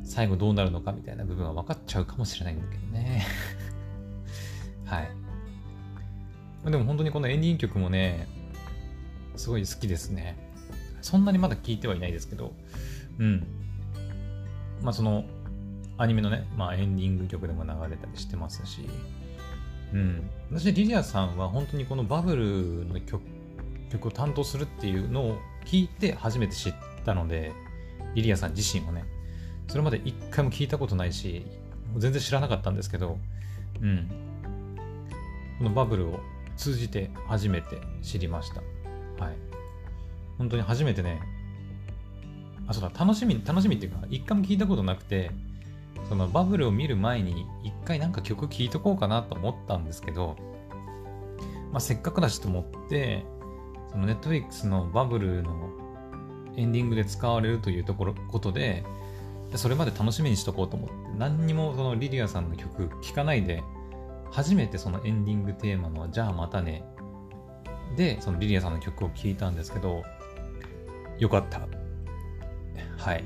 [0.04, 3.26] 最後どうなるのかみたいな部分は分かっちゃうかもしれないんだけどね。
[4.86, 5.10] はい。
[6.70, 8.26] でも本当にこのエンディング曲もね、
[9.36, 10.36] すごい好きですね。
[11.00, 12.52] そんなにまだ聞いてはいないですけど、
[13.18, 13.46] うん。
[14.82, 15.24] まあその、
[15.98, 18.88] アニメのね、まあエンディング曲でも流れたりしてますし、
[19.92, 20.30] うん。
[20.50, 23.22] 私、リリアさんは本当にこのバブルの曲
[23.92, 26.74] 曲を担当するっていうのを聞いて初めて知っ
[27.04, 27.52] たので、
[28.14, 29.04] リリアさん自身をね、
[29.68, 31.46] それまで一回も聞いたことないし、
[31.98, 33.18] 全然知らなかったんですけど、
[33.80, 34.08] うん。
[35.58, 36.20] このバブルを
[36.56, 38.62] 通じて初めて知りました。
[39.22, 39.36] はい。
[40.38, 41.20] 本当に初めてね、
[42.66, 45.30] あ、そうだ、楽しみ、楽しみっていうか、一回も聞いたことなくて、
[46.08, 50.36] そのバブルを見る前に一回なんか曲聴いとこうかなと思ったんですけど、
[51.72, 53.24] まあ、せっかくだしと思って、
[53.92, 55.70] そのネットフリックスのバブルの
[56.56, 58.84] エンディングで使われるというところ、ことで、
[59.54, 63.62] それまで楽しみにしとこうと思って、何にもそのリリアさんの曲聴かないで、
[64.30, 66.84] 初めてそのエンディングテーマの、じゃあまたね、
[67.96, 70.02] で、そのリリアさんの曲を聴いたんですけど、
[71.18, 71.60] よかった。
[72.96, 73.24] はい。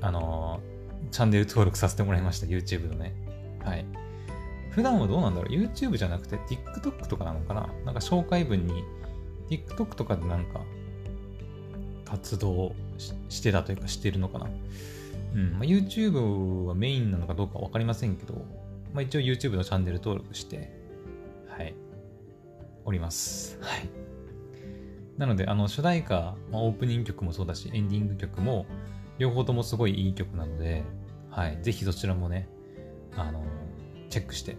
[0.00, 3.14] あのー、チャンネル登録させてもらいました、YouTube のね。
[3.64, 3.84] はい。
[4.70, 7.68] 普段はどうなんだろう ?YouTube じゃなくて TikTok とかなのかな？
[7.84, 8.84] なんか紹介文に
[9.50, 10.60] TikTok とかでなんか
[12.04, 12.74] 活動
[13.28, 14.46] してたというかしてるのかな
[15.34, 15.52] うん。
[15.52, 18.34] まあ、YouTube はメインなのかどうかわかりませんけど、
[18.92, 20.72] まあ一応 YouTube のチャンネル登録して、
[21.48, 21.74] はい、
[22.84, 23.58] おります。
[23.60, 23.88] はい。
[25.18, 28.64] なので、あの、主題歌、まあ、オープニング曲もそうだし、エンディング曲も、
[29.18, 30.82] 両方ともすごいいい曲なので、
[31.30, 31.58] はい。
[31.60, 32.48] ぜひそちらもね、
[33.16, 33.44] あの、
[34.08, 34.56] チェックして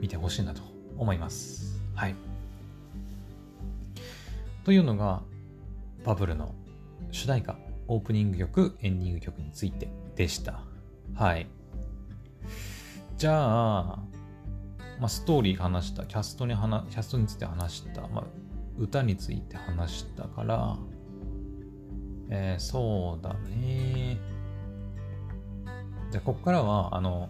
[0.00, 0.62] みてほしいなと
[0.98, 1.80] 思います。
[1.94, 2.33] はい。
[4.64, 5.22] というのが、
[6.04, 6.54] バブルの
[7.10, 10.62] 主題歌、オープニング曲、エンディング曲についてでした。
[11.14, 11.46] はい。
[13.18, 13.98] じゃあ、
[14.98, 18.24] まあ、ストーリー話した、キャストに話、キャストについて話した、まあ、
[18.78, 20.76] 歌について話したから、
[22.30, 24.18] えー、そうだね。
[26.10, 27.28] じゃあ、ここからは、あの、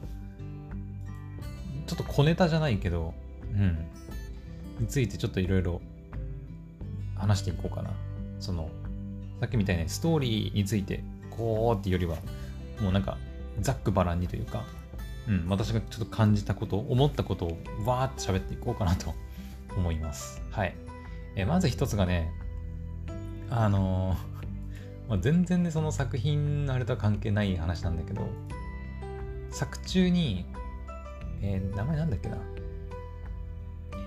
[1.86, 3.86] ちょっと小ネタじゃないけど、うん。
[4.78, 5.80] についてちょっといろいろ
[7.16, 7.90] 話していこうかな。
[8.40, 8.70] その、
[9.40, 12.16] さっきみたいにストーリーについて、こうっていうよりは、
[12.80, 13.18] もうなんか、
[13.60, 14.64] ざっくばらんにというか、
[15.28, 19.14] うん、私がちょっと感じたこと、思ったことをわーって喋っていこうかなと
[19.76, 20.42] 思います。
[20.50, 20.74] はい。
[21.36, 22.30] えまず一つがね、
[23.50, 24.16] あのー、
[25.08, 28.28] まあ、全然ね、その作品のあれとは関係ない話なんだけど、
[29.50, 30.46] 作中に、
[31.40, 32.38] えー、名前なんだっけな。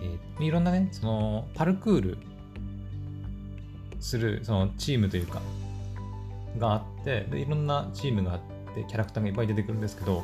[0.02, 2.18] えー、いろんなね、その、パルクール
[4.00, 5.42] する、そのチームというか、
[6.58, 8.40] があって、で、いろんなチームがあっ
[8.74, 10.24] て、キャラクターがいっぱい出てくるんですけど、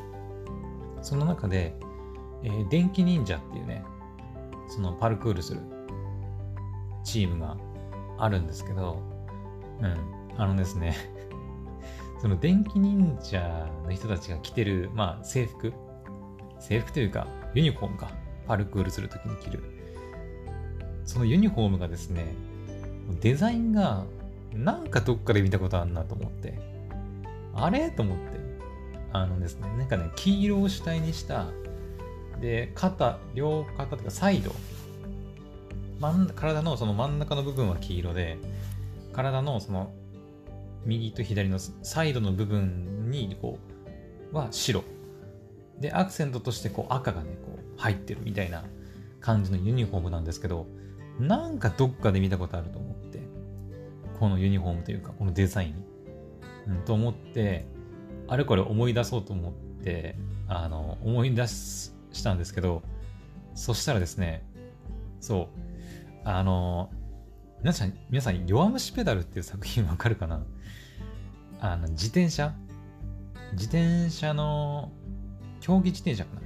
[1.01, 1.75] その中で、
[2.43, 3.83] えー、電気忍者っていうね、
[4.69, 5.61] そのパルクールする
[7.03, 7.57] チームが
[8.17, 9.01] あるんですけど、
[9.81, 9.97] うん、
[10.37, 10.95] あのですね
[12.21, 15.73] その電気忍者の人たちが着てる、まあ制服
[16.59, 18.09] 制服というか、ユニフォームか。
[18.47, 19.63] パルクールするときに着る。
[21.05, 22.25] そのユニフォームがですね、
[23.21, 24.05] デザインが
[24.53, 26.59] なんかどっかで見たことあるなと思って、
[27.55, 27.91] あれ？
[27.91, 28.39] と思って、
[29.11, 31.47] あのですね、なんかね、黄色を主体にした、
[32.41, 34.51] で、肩、両肩とかサイド、
[35.99, 38.37] 真ん体のその真ん中の部分は黄色で、
[39.13, 39.91] 体のその
[40.85, 43.59] 右と左のサイドの部分にこ
[44.31, 44.83] うは白。
[45.79, 48.63] で、アクセントとしてこう赤がね、こう入ってるみたいな
[49.19, 50.67] 感じのユニフォームなんですけど、
[51.19, 53.19] なんかどっかで見たことあると思って、
[54.19, 55.85] このユニフォームというか、このデザイン、
[56.67, 57.65] うん、と思って、
[58.27, 60.15] あれこれ思い出そうと思って、
[60.47, 61.91] あの、思い出し
[62.23, 62.83] たんですけど、
[63.53, 64.45] そしたらですね、
[65.19, 65.49] そ
[66.25, 66.89] う、あの、
[67.61, 70.43] 皆さん、皆さん、弱虫ペダルっていう作品わかるかな？
[71.61, 72.53] あの、自転車？
[73.53, 74.91] 自転車の、
[75.61, 76.41] 競技自転車かな？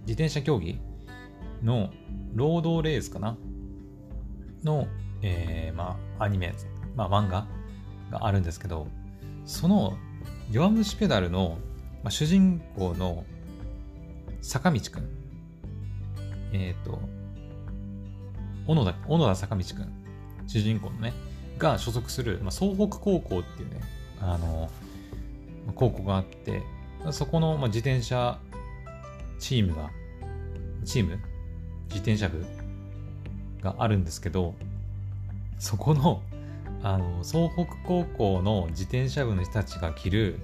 [0.00, 0.80] 自転車競技
[1.62, 1.90] の、
[2.34, 3.38] 労働レースかな？
[4.64, 4.86] の、
[5.22, 6.54] えー、まあ、アニメ、
[6.96, 7.46] まあ、漫画
[8.10, 8.86] があるんですけど、
[9.44, 9.96] その、
[10.50, 11.58] 弱虫ペダルの、
[12.02, 13.24] まあ、主人公の
[14.40, 15.08] 坂道くん。
[16.52, 17.00] えっ、ー、と、
[18.66, 19.92] 小野田、小野田坂道くん、
[20.46, 21.12] 主人公のね、
[21.58, 23.80] が所属する、まあ、総北高校っていうね、
[24.20, 24.70] あの、
[25.74, 26.62] 高校があって、
[27.10, 28.38] そこの、まあ、自転車
[29.38, 29.90] チームが、
[30.84, 31.18] チーム？
[31.88, 32.44] 自転車部
[33.62, 34.54] があるんですけど、
[35.58, 36.22] そこの、
[36.82, 40.38] あの、総北高校の自転車部の人たちが着る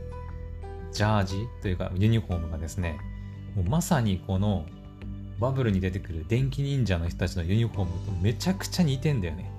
[0.93, 2.99] ジャージというかユニフォームがですね、
[3.55, 4.67] もうまさにこの
[5.39, 9.51] バブルに出てくる電気忍者の人たちのユニフォームとめちゃくちゃ似てんだよね。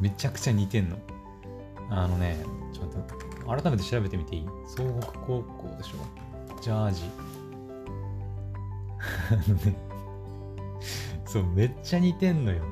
[0.00, 0.96] めちゃくちゃ似てんの。
[1.90, 2.38] あのね、
[2.72, 2.98] ちょっと
[3.46, 4.46] 改めて調べてみていい？
[4.66, 6.60] 総北高校でしょ？
[6.60, 7.02] ジャージ。
[9.30, 9.76] あのね、
[11.34, 12.62] そう、めっちゃ似てんのよ。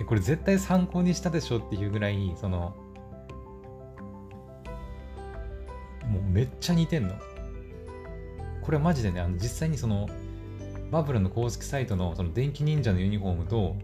[0.00, 2.74] え、これ絶対参考にしたでしょっていうぐらい、その、
[6.06, 7.14] もうめっちゃ似てんの。
[8.62, 10.08] これはマジでね、あの実際にその、
[10.90, 13.76] バブルの公式サイトのその電気忍者のユニフォームと、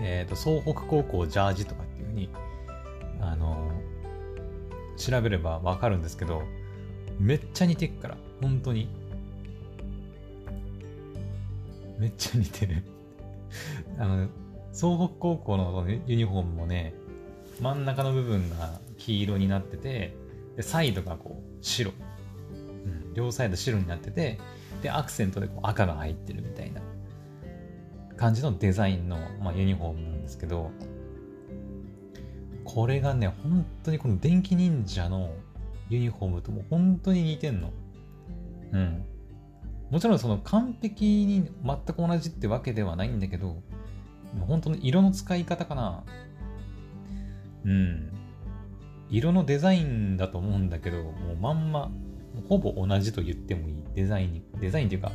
[0.00, 2.30] えっ、ー、と、総北高校ジャージとかっていうふうに、
[3.20, 3.70] あの、
[4.96, 6.42] 調べればわかるんですけど、
[7.20, 8.88] めっちゃ似てっから、本当に。
[11.98, 12.82] めっちゃ似てる
[13.98, 14.28] あの、
[14.72, 16.94] 総北高校のユニフォームもね、
[17.60, 20.14] 真ん中の部分が黄色になってて、
[20.56, 21.92] で、サイドがこう、白。
[22.84, 24.38] うん、両サイド白になってて、
[24.82, 26.80] で、アクセントでこう赤が入ってるみたいな
[28.16, 30.70] 感じのデザインの、まあ、ユニフォームなんですけど、
[32.64, 35.32] これがね、本当にこの電気忍者の
[35.88, 37.72] ユニフォームとも本当に似てんの。
[38.72, 39.04] うん。
[39.90, 43.62] もちろんその完璧に全く同じってわけではないんだけど、
[44.46, 46.04] 本当に色の使い方かな。
[47.64, 48.12] うん。
[49.10, 51.90] 色のデザインだと思うんだけど、もうまんま、
[52.48, 53.74] ほぼ同じと言ってもいい。
[53.94, 55.12] デザインに、デザインっていうか、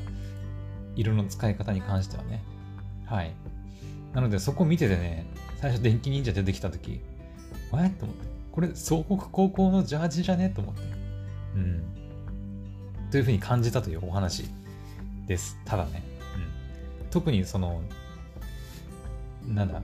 [0.96, 2.44] 色の使い方に関してはね。
[3.06, 3.34] はい。
[4.14, 7.00] なのでそこ見ててね、最初電気忍者出てきたとき、え
[7.72, 8.34] と思って。
[8.52, 10.50] これ、総北高校のジャージじゃね？
[10.50, 10.82] と思って。
[11.56, 11.84] うん。
[13.12, 14.46] というふうに感じたというお話
[15.28, 15.58] です。
[15.66, 16.04] ただね。
[17.02, 17.10] うん。
[17.10, 17.82] 特にその、
[19.48, 19.82] なんだ、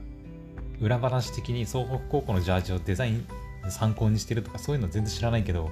[0.80, 3.26] 裏話的に総北高校のジャージをデザイン
[3.68, 5.70] 参考にしてるとかそういうの全然知らないけど、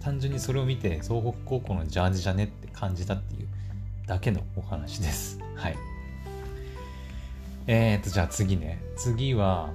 [0.00, 3.48] 単純にそれを見て総北高校のジャージじゃねって感じたっていう
[4.06, 5.38] だけのお話です。
[5.56, 5.76] はい。
[7.66, 8.82] えーと、じゃあ次ね。
[8.96, 9.72] 次は、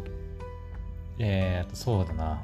[1.18, 2.24] えーと、そうだな。
[2.24, 2.44] ま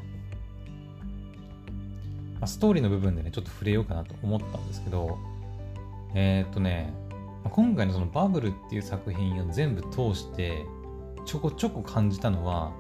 [2.42, 5.20] あ、ストーリーの部分でね、ちょっと触れようかなと思ったんですけど、
[6.16, 6.94] えーとね、
[7.52, 10.66] 今回のそのバブルっていう作品を全部通して
[11.26, 12.72] ちょこちょこ感じたのは、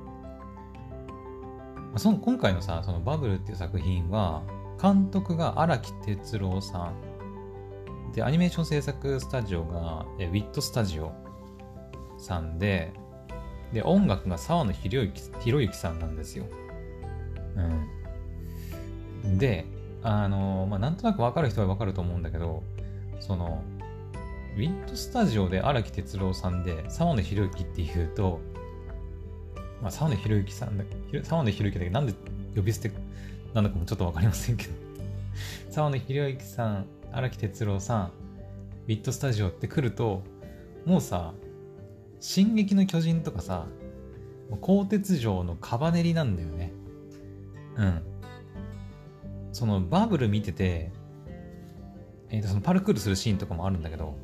[1.98, 4.42] その今回のさ、そのバブルっていう作品は、
[4.82, 8.12] 監督が荒木哲郎さん。
[8.14, 11.12] で、アニメーション制作スタジオがえウィットスタジオ
[12.18, 12.94] さんで、
[13.74, 16.46] で、音楽が沢野博之博之さんなんですよ。
[19.24, 19.38] うん。
[19.38, 19.66] で、
[20.04, 22.64] あの、まあ、なんとなくわかる人はわかると思うんだけど、
[23.20, 23.64] その、
[24.56, 28.40] ウィットスタジオで荒木哲郎さんで沢野博之っていうと、
[29.82, 30.86] まあ、沢野博之さんだ、
[31.24, 32.14] 沢野博之だけど、なんで
[32.56, 32.92] 呼び捨て
[33.54, 34.74] なのかもちょっとわかりませんけど、
[35.70, 40.24] 沢野博之さん、荒木哲郎さん、ウィットスタジオって来ると、
[40.86, 41.34] もうさ、
[42.20, 43.68] 進撃の巨人とかさ、
[44.62, 46.72] 鋼鉄城のカバネリなんだよね。
[47.78, 48.02] うん。
[49.52, 50.92] そのバブル見てて、
[52.36, 54.18] えー、とそのパルクールするシーンとかもあるんだけど、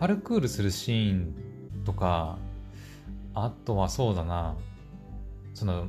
[0.00, 1.34] パルクールするシーン
[1.84, 2.38] とか、
[3.34, 4.56] あとはそうだな、
[5.52, 5.88] その、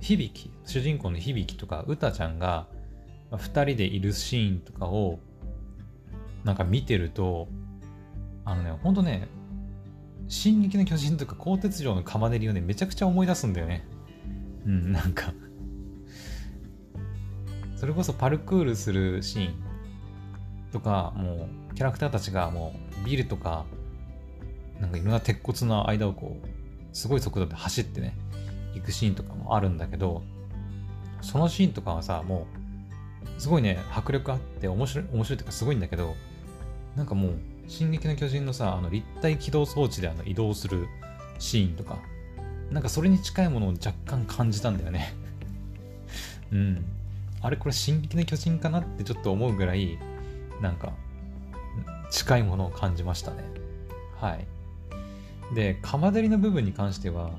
[0.00, 2.66] 響き主人公の響きとか、歌ちゃんが、
[3.30, 5.18] 二人でいるシーンとかを、
[6.44, 7.48] なんか見てると、
[8.44, 9.28] あのね、ほんとね、
[10.28, 13.86] 進撃の巨人とか鋼鉄城の釜練りをね、めちゃくちゃ思い出すんだよね。
[14.66, 15.32] うん、なんか
[17.76, 19.71] それこそパルクールするシーン
[20.72, 23.64] とか、もう、キャラクターたちがもう、ビルとか、
[24.80, 28.16] なんかいろんな鉄骨の間をこう、すごい速度で走ってね、
[28.74, 30.22] 行くシーンとかもあるんだけど、
[31.20, 32.46] そのシーンとかはさ、も
[33.38, 36.14] う、すごいね、迫力あって面白い、面白いっていうかすごいんだけど、
[36.96, 37.32] なんかもう、
[37.68, 40.88] 進撃の巨人のさ、あの立体起動装置であの移動する
[41.38, 41.98] シーンとか、
[42.70, 45.14] なんかそれに近いものを若干感じたんだよね
[46.50, 46.84] うん。
[47.40, 49.98] あれこれ進撃の巨人かなってちょっと思うぐらい、
[50.62, 50.92] なんか、
[52.10, 53.44] 近いものを感じましたね。
[54.18, 54.46] はい。
[55.54, 57.30] で、釜照りの部分に関しては、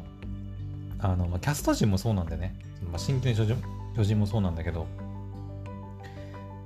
[1.00, 2.56] あの、まあ、キャスト陣もそうなんでね、
[2.92, 3.64] まあ、進撃の巨人
[3.96, 4.88] 巨人もそうなんだけど、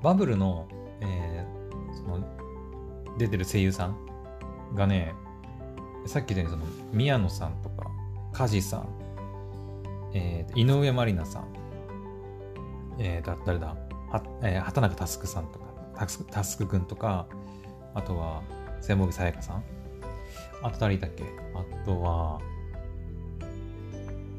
[0.02, 0.68] バブルの、
[1.02, 2.24] えー、その、
[3.18, 3.96] 出てる声優さん
[4.76, 5.14] がね、
[6.06, 7.92] さっき言ったようにその宮野さんとか、
[8.32, 8.90] 梶さん、
[10.14, 11.48] えー、井上まりなさん、
[13.00, 13.76] えー、だ誰だ、
[14.10, 15.67] はえー、畑中佑さんとか、
[15.98, 17.26] タスクタスクくんとか、
[17.94, 18.44] あとは、
[18.82, 19.64] 千本木さやかさん？
[20.62, 21.24] あと誰いたっけ？
[21.56, 22.40] あとは、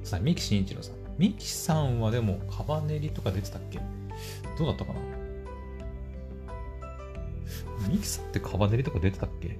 [0.05, 0.95] さ、三木慎一郎さん。
[1.19, 3.81] 三木さんはでも、カバネリとか出てたっけ？
[4.57, 5.01] どうだったかな？
[7.89, 9.59] ミキさんってカバネリとか出てたっけ？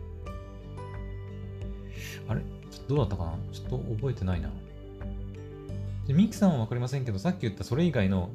[2.29, 2.43] あれ？
[2.89, 3.39] どうだったかな？
[3.53, 4.51] ちょっと覚えてないな。
[6.07, 8.31] でミキさんはわかりませんけど、さっき言ったそれ以外の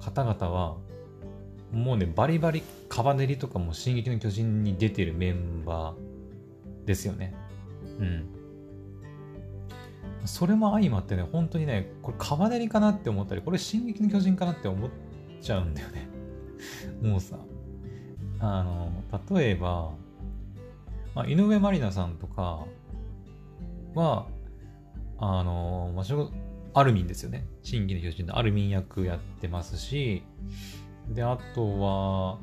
[0.00, 0.76] 方々は、
[1.72, 7.34] もうね、バリバリカバネリとかも進撃の巨人に出てるメンバーですよね。
[7.98, 8.26] うん。
[10.24, 14.90] それも相まってね、本当にね、これカバネリかなって思ったり、これ進撃の巨人かなって思っ
[15.40, 16.08] ちゃうんだよね。
[17.02, 17.38] もうさ、
[18.40, 18.90] あの、
[19.34, 19.92] 例えば、
[21.14, 22.66] まあ、井上まりなさんとか
[23.94, 24.26] は、
[25.18, 27.46] あの、まあ、アルミンですよね。
[27.62, 30.22] 新規の巨人のアルミン役やってますし、
[31.08, 32.38] で、あとは、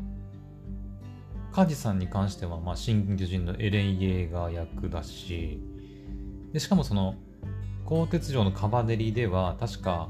[1.51, 5.61] カジさんに関しては、まあ、新巨人のエレン・イエーガー役だし、
[6.51, 7.15] で、しかもその、
[7.85, 10.09] 鋼鉄城のカバデリでは、確か、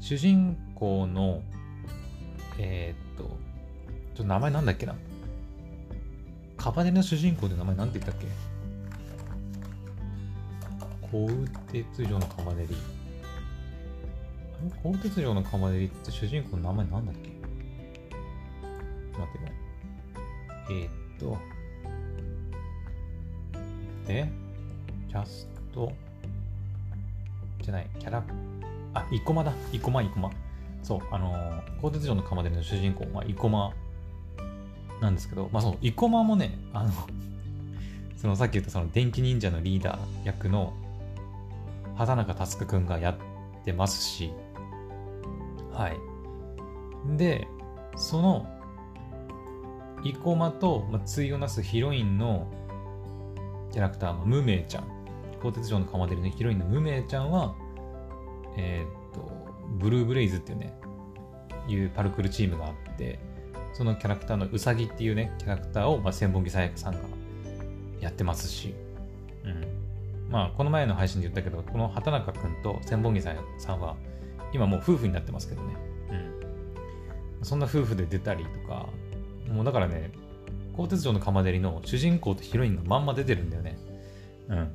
[0.00, 1.42] 主人公の、
[2.58, 3.34] えー、っと、ちょ
[4.14, 4.94] っと名前なんだっけな？
[6.58, 8.26] カバデリの主人公で名前なんて言ったっけ？
[11.10, 12.76] 鋼鉄城のカバデリ。
[14.82, 17.31] 鋼鉄城のカバデリって主人公の名前なんだっけ？
[19.18, 19.52] 待ってよ。
[20.70, 21.38] えー、っと、
[24.06, 24.30] で、
[25.08, 25.92] キャスト、
[27.60, 28.22] じゃない、キャラ、
[28.94, 29.52] あ、生駒だ。
[29.72, 30.30] 生駒、生駒。
[30.82, 33.72] そう、あのー、鋼鉄城の釜での主人公は生駒
[35.00, 36.90] なんですけど、まあそう、生駒もね、あの
[38.16, 40.72] そのさっき言ったその電気忍者のリーダー役の
[41.96, 44.32] 畑中佑くんがやってますし、
[45.72, 47.16] はい。
[47.16, 47.48] で、
[47.96, 48.46] その
[50.04, 52.46] 生駒と、まあ、対をなすヒロインの
[53.72, 54.84] キャラクターの無名ちゃん、
[55.40, 57.54] 鋼鉄城の釜デリのヒロインの無名ちゃんは、
[58.56, 59.30] えー、っと、
[59.78, 60.74] ブルーブレイズっていうね、
[61.68, 63.18] いうパルクルチームがあって、
[63.72, 67.00] そのキャラクターのうさぎっていうね、キャラクターを、まあ、千本木さやかさんが
[68.00, 68.74] やってますし、
[69.44, 70.30] うん。
[70.30, 73.96] まあ、この前の配信で言ったけど、この畑中くんと千本木さやかさんは、
[74.52, 75.76] 今もう夫婦になってますけどね。
[77.40, 77.44] うん。
[77.44, 78.88] そんな夫婦で出たりとか、
[79.52, 80.10] もうだからね、
[80.76, 83.78] 鋼鉄城の釜デリの主人公とヒロインがまんま出てるんだよね。
[84.48, 84.70] うん。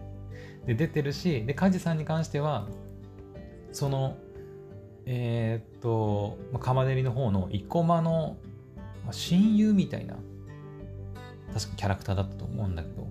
[0.66, 2.66] で、出てるし、で、梶さんに関しては、
[3.72, 4.16] その、
[5.06, 8.36] えー、っと、まあ、釜デリの方の生駒の、
[9.04, 10.16] まあ、親友みたいな、
[11.52, 13.06] 確かキャラクターだったと思うんだけど、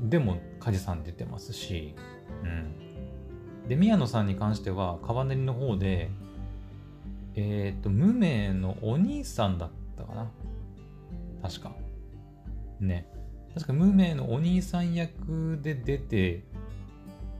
[0.00, 1.94] でも、梶さん出てますし、
[2.44, 3.68] うん。
[3.68, 6.10] で、宮野さんに関しては、カバネリの方で、
[7.34, 9.70] えー、っと、無名のお兄さんだっ
[10.02, 10.30] ったかな。
[11.42, 11.72] 確か。
[12.80, 13.06] ね。
[13.54, 16.44] 確か無名のお兄さん役で出て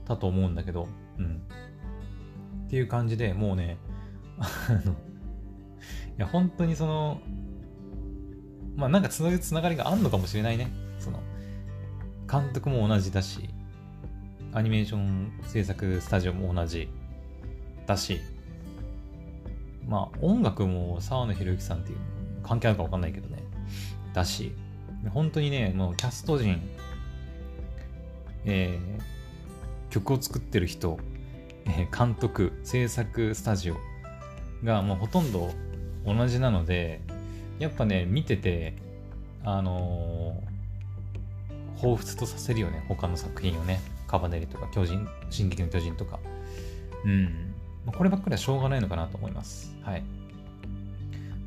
[0.06, 0.88] たと思うんだけど、
[1.18, 1.42] うん。
[2.66, 3.78] っていう感じでもうね、
[4.38, 4.48] あ
[4.84, 4.94] の、い
[6.18, 7.20] や、本当にその、
[8.76, 10.68] まあなんかつなつながりがあるのかもしれないね。
[10.98, 11.20] その、
[12.30, 13.50] 監督も同じだし、
[14.52, 16.88] アニメーション制作スタジオも同じ
[17.86, 18.20] だし、
[19.86, 21.98] まあ音楽も沢野博之さんっていう
[22.43, 23.43] 関係あるかわかんないけどね。
[24.12, 24.53] だし、
[25.11, 26.61] 本当にね、もうキャスト陣、
[28.45, 30.99] えー、曲を作ってる人、
[31.66, 33.76] えー、監督、制作スタジオ
[34.64, 35.51] がもうほとんど
[36.05, 37.01] 同じなので、
[37.59, 38.74] やっぱね、見てて、
[39.45, 43.80] あのー、彷彿とさせるよね、他の作品をね。
[44.07, 46.18] カバネリとか、巨人、進撃の巨人とか。
[47.05, 47.55] うん。
[47.86, 49.76] こればっかりはしょうがないのかなと思います。
[49.82, 50.03] はい。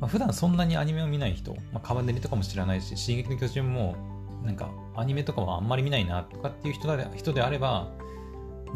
[0.04, 3.96] まあ、普段そんなにアニメを見ない人、まあ、カバネリとかも知らないし、進撃の巨人も、
[4.44, 7.90] なんか、アニメとかはあんまり見ないなとかっていう人で人であれば、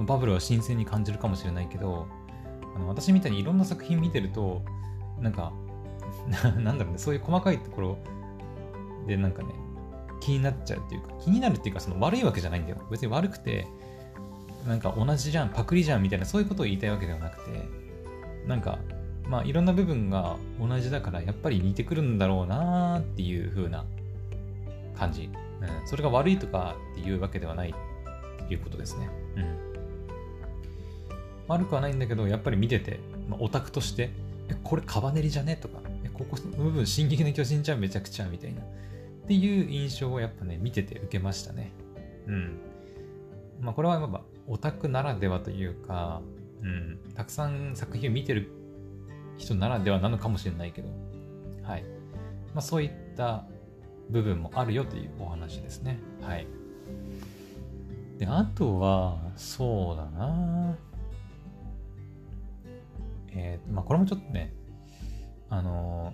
[0.07, 2.07] バブルは新鮮に感じるかもしれないけど、
[2.74, 4.62] あの私みたいにいろんな作品見てると、
[5.20, 5.53] なんか、
[6.57, 7.99] なんだろうね、そういう細かいところ
[9.07, 9.51] でなんかね、
[10.20, 12.79] 気になっちゃうっていうか、気になるっていうか、その悪いわけじゃないんだよ。
[12.91, 13.66] 別に悪くて、
[14.66, 17.68] なんか同じじゃん、パクリじゃんみたいな、そういうことを言いたいわけではなくて、
[18.47, 18.79] なんか、
[19.29, 23.85] まあいろんな部分が同じだからやっぱり似てくるんだろうなっていう風な
[24.97, 25.89] 感じ、うん。
[25.89, 29.09] それが悪いとかっていうわけではないっていうことですね。
[29.37, 29.59] うん。
[31.47, 34.11] 悪くはないんだけど、やっぱり見てて、まあ、オタクとして、
[34.49, 38.61] え、これカバネリじゃねとか、え、ここの部分、進撃の巨人ちゃんめちゃくちゃみたいな。
[38.61, 38.64] っ
[39.26, 41.72] ていう印象をやっぱね、見てて受けましたね。
[42.26, 42.59] うん。
[43.61, 46.22] まあこれはやっぱオタクならではというか、
[46.62, 48.51] うん、たくさん作品を見てる
[49.39, 50.89] 人ならではなのかもしれないけど、
[51.62, 51.84] はい。
[52.55, 53.45] まあ、そういった
[54.11, 55.99] 部分もあるよというお話ですね。
[56.20, 56.47] はい。
[58.18, 60.76] で、あとは、そうだな
[63.30, 64.53] えー、まあ、これもちょっとね、
[65.51, 66.12] あの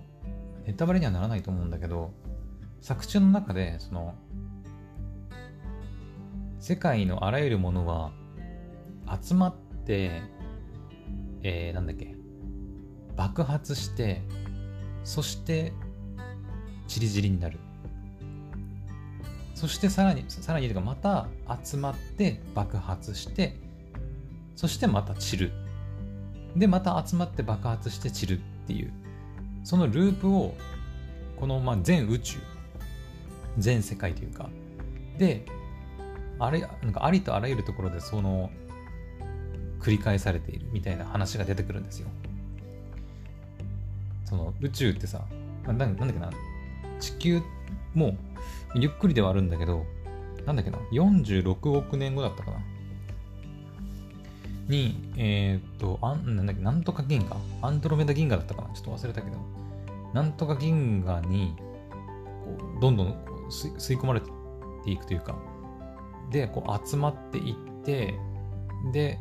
[0.66, 2.12] ネタバレにはならないと思うんだけど、
[2.80, 4.14] 作中の中で、その、
[6.58, 8.12] 世界のあらゆるものは
[9.22, 9.54] 集まっ
[9.86, 10.22] て、
[11.42, 12.14] えー、なんだっけ、
[13.16, 14.22] 爆発して
[15.04, 15.72] そして
[16.88, 17.58] チリチリになる。
[19.54, 21.28] そしてさらにさらにというかまた
[21.64, 23.56] 集まって爆発して
[24.56, 25.52] そしてまた散る。
[26.56, 28.92] でまた集まって爆発して散るっていう。
[29.62, 30.54] そのループを
[31.36, 32.38] このまあ全宇宙。
[33.58, 34.48] 全世界というか。
[35.18, 35.46] で
[36.38, 38.50] あれなんかありとあらゆるところでその
[39.80, 42.08] 繰り返されているみたいな話が出てくるんですよ。
[44.24, 45.24] その宇宙ってさ、
[45.66, 46.30] ななんだっけな、
[47.00, 47.42] 地球
[47.94, 48.16] も
[48.74, 49.84] ゆっくりではあるんだけど、
[50.46, 52.58] なんだっけな、46億年後だったかな。
[54.68, 59.36] に、えー、っと、あんなんだっけ、なんとか銀河アンドロメダ銀河だったかなちょっと忘れたけど、
[60.12, 63.14] なんとか銀河に、こう、どんどん
[63.50, 64.30] 吸い込まれて
[64.86, 65.36] いくというか、
[66.30, 68.14] で、こう集まっていって、
[68.92, 69.18] で、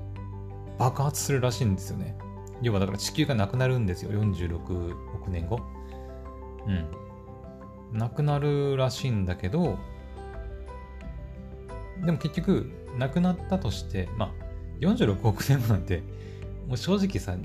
[0.79, 2.17] 爆発するらしいんですよね。
[2.64, 4.11] 要はだから地球がなくなるんですよ。
[4.11, 5.59] 46億年後。
[6.66, 7.97] うん。
[7.97, 9.78] なくなるらしいんだけど、
[12.03, 14.32] でも結局、なくなったとして、まあ、
[14.80, 16.01] 46億年後なんて、
[16.68, 17.36] もう正直さ、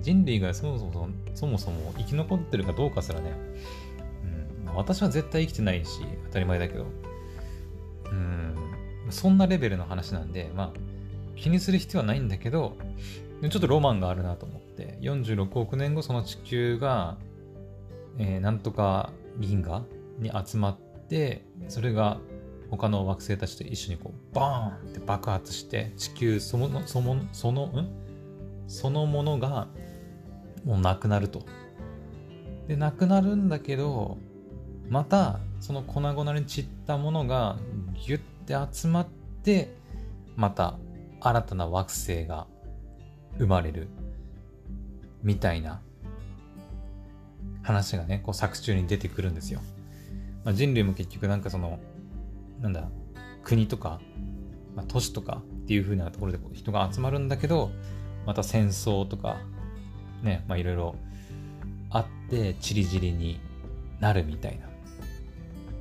[0.00, 3.32] 人類がそもそもそもそも生き残ってるかどうかすらね、
[4.66, 6.86] うん、私は絶対生きてないし、当たり前だけど、
[8.10, 8.54] うん、
[9.10, 10.72] そんなレベルの話なんで、まあ、
[11.36, 12.76] 気にする必要はないんだけど、
[13.42, 17.16] ちょっとロマンがあるなと思って、46億年後その地球が、
[18.18, 19.84] えー、なんとか銀河
[20.18, 22.18] に集まって、それが
[22.70, 28.06] 他の惑星たちと一緒にこう、バーンって爆発して、地球その、その、その、ん？
[28.68, 29.68] そのものが
[30.64, 31.44] もうなくなると。
[32.66, 34.18] で、なくなるんだけど、
[34.88, 37.56] また、その粉々に散ったものが
[38.06, 39.08] ギュッて集まっ
[39.42, 39.74] て、
[40.34, 40.78] また
[41.20, 42.46] 新たな惑星が
[43.38, 43.88] 生まれる。
[45.26, 45.82] みたいな
[47.64, 49.60] 話がね、こう作中に出てくるんですよ。
[50.44, 51.80] まあ、人類も結局なんかその、
[52.60, 52.88] なんだ、
[53.42, 54.00] 国とか、
[54.76, 57.72] まあ、都市とかっていう風なところで人が集まるんだけど、
[58.24, 59.38] また戦争とか、
[60.22, 60.94] ね、まあいろいろ
[61.90, 63.40] あって、チリジリに
[63.98, 64.66] なるみたいな。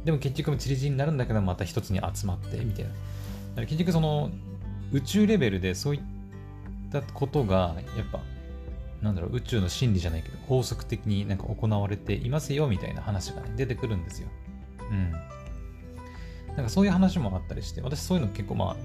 [0.06, 2.86] でも結局チリジリになるんだけど、また一つに集まって、みたい
[3.56, 3.66] な。
[3.68, 4.32] 結局その、
[4.92, 6.02] 宇宙レベルでそういっ
[6.92, 8.22] たことが、やっぱ、
[9.06, 14.28] なんだろう、宇宙の真理じゃないけど、法則的になんか行われていますよ、みたいな話が、ね、出てくるんですよ。
[14.90, 15.12] うん。
[16.56, 18.76] なんかそういう話もあったりして、私そういうの結構まあ、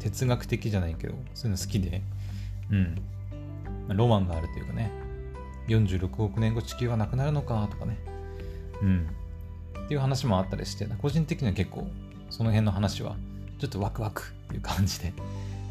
[0.00, 2.02] 哲学的じゃないけど、そういうの好きで、
[2.70, 2.94] うん。
[3.86, 4.90] まあ、ロマンがあるというかね、
[5.68, 7.98] 46億年後地球はなくなるのかとかね、
[8.82, 9.08] うん。
[9.84, 11.86] っていう話もあったりして、個人的には結構、
[12.30, 13.16] その辺の話は、
[13.60, 15.12] ちょっとワクワクっていう感じで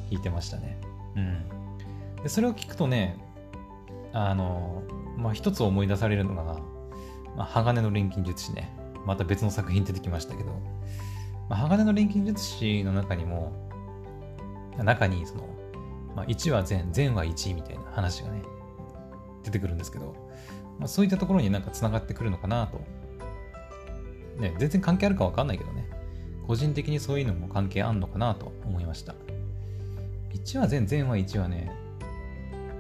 [0.09, 0.77] 聞いてましたね。
[1.15, 2.23] うん。
[2.23, 3.17] で、それを聞くとね、
[4.13, 4.83] あの、
[5.17, 6.43] まあ、一つ思い出されるのが、
[7.35, 8.73] まあ、鋼の錬金術師ね。
[9.05, 10.51] また別の作品出てきましたけど、
[11.49, 13.53] まあ、鋼の錬金術師の中にも、
[14.77, 15.47] 中にその、
[16.15, 18.41] まあ、1は善、善は1みたいな話がね、
[19.43, 20.13] 出てくるんですけど、
[20.77, 22.81] まあ、そういったところになんか繋がってくるのかなと。
[24.41, 25.89] ね、全然関係あるかわかんないけどね、
[26.45, 29.15] 個人的にそういうのも関係あんのかなと思いました。
[30.33, 31.71] 1は善、善は1はね、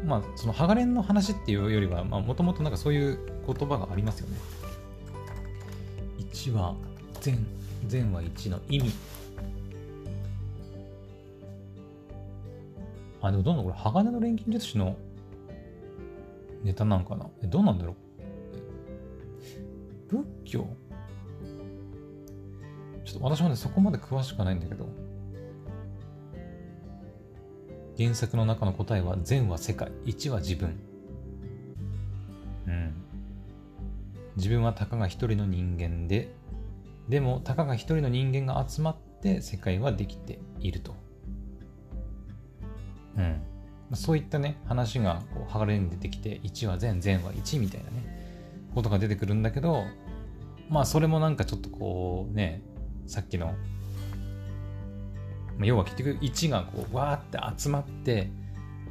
[0.07, 4.37] まあ、そのハガレンの話っていうよりは、もともとなんかそういう言葉がありますよね。
[6.31, 6.75] 1は
[7.19, 7.45] 善、
[7.87, 8.91] 善は1の意味。
[13.21, 14.95] あ、でもどうなのこれ、鋼の錬金術師の
[16.63, 17.27] ネタなんかな。
[17.43, 17.95] え、どうなんだろ
[20.09, 20.15] う。
[20.15, 20.67] 仏教？
[23.03, 24.87] ちょっと私もね、そこまで詳しくないんだけど、
[27.97, 30.75] 原作の中の答えは善は世界、1は自分。
[32.67, 32.93] うん。
[34.35, 36.33] 自分はたかが一人の人間で、
[37.09, 40.95] でもたかが一人の人間が集まって世界はできていると。
[43.17, 43.41] うん。
[43.95, 49.85] そういったね、話がこう剥がれに出てきて、1は善、善は1みたいなね、ことが出てくるんだけど、
[50.69, 52.61] まあそれもなんかちょっとこうね、
[53.07, 53.55] さっきの、
[55.57, 58.29] まあ、要は結局1がこうわーって集まって、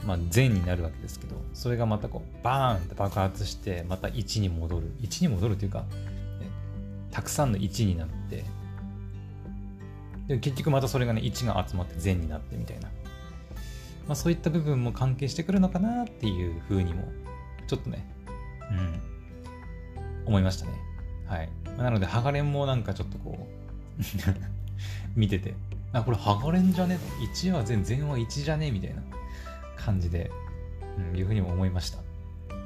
[0.04, 4.92] まあ、善になるわけですけど、それがまたこうバーンって爆発して、また1に戻る。
[5.00, 5.86] 1に戻るというか、ね、
[7.10, 8.44] たくさんの1になって、
[10.28, 12.88] で結局またそれがね、1が集まって善になってみたいな。
[14.08, 17.08] まあそういった部分も関係してくるのかなっていうふうにも、
[17.66, 18.04] ちょっとね、
[18.70, 19.00] うん、
[20.26, 20.72] 思いましたね。
[21.26, 21.48] はい。
[21.78, 24.00] なので、ハガレンもなんかちょっとこう、
[25.18, 25.54] 見てて、
[25.93, 26.99] あ、これ剥がれんじゃね
[27.34, 28.70] ?1 は全、全は1じゃね？
[28.70, 29.03] みたいな
[29.76, 30.30] 感じで、
[30.99, 31.99] うん、いうふうにも思いました。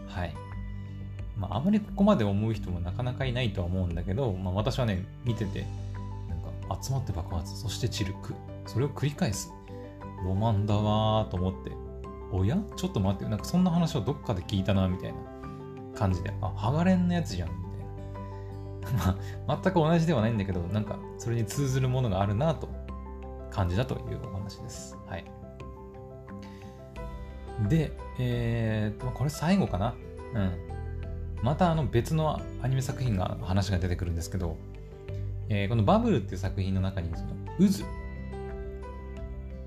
[0.09, 0.35] はい。
[1.37, 5.65] まあ、あまりここまで思う人もなかなかいないとは思うんだけど、まあ、私はね、見てて、
[6.29, 8.15] なんか集まって爆発、そして散る、
[8.67, 9.51] それを繰り返す。
[10.25, 11.73] ロマンだわーと思って、
[12.33, 12.59] おや？
[12.77, 15.19] ちょっと待って、なんかそんな話をどっかで聞いたな、みたいな
[15.95, 17.55] 感じで、あ、剥がれんのやつじゃんみ
[18.83, 19.17] たいな、
[19.49, 22.69] まあ、全く同じではないんだけど、なんか、それに通ずるものがあるなと
[23.51, 24.97] 感じたというお話です。
[25.07, 25.25] はい。
[27.69, 29.95] で、えー、と、これ最後かな。
[30.35, 30.71] うん。
[31.43, 34.57] またあの別のアニメ作品が話が出てくるんですけど、
[35.49, 37.29] えー、このバブルっていう作品の中にその
[37.59, 37.85] 渦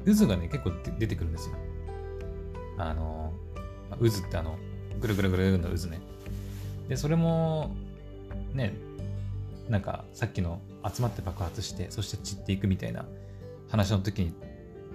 [0.05, 1.55] 渦がね結構出てくるんですよ
[2.77, 3.34] あの
[3.99, 4.57] 渦ってあの
[4.99, 5.99] ぐるぐるぐるの渦ね
[6.89, 7.75] でそれも
[8.53, 8.75] ね
[9.69, 10.61] なんかさっきの
[10.93, 13.05] 集まって爆発してそして散っていくみたいな
[13.74, 14.34] 話の時に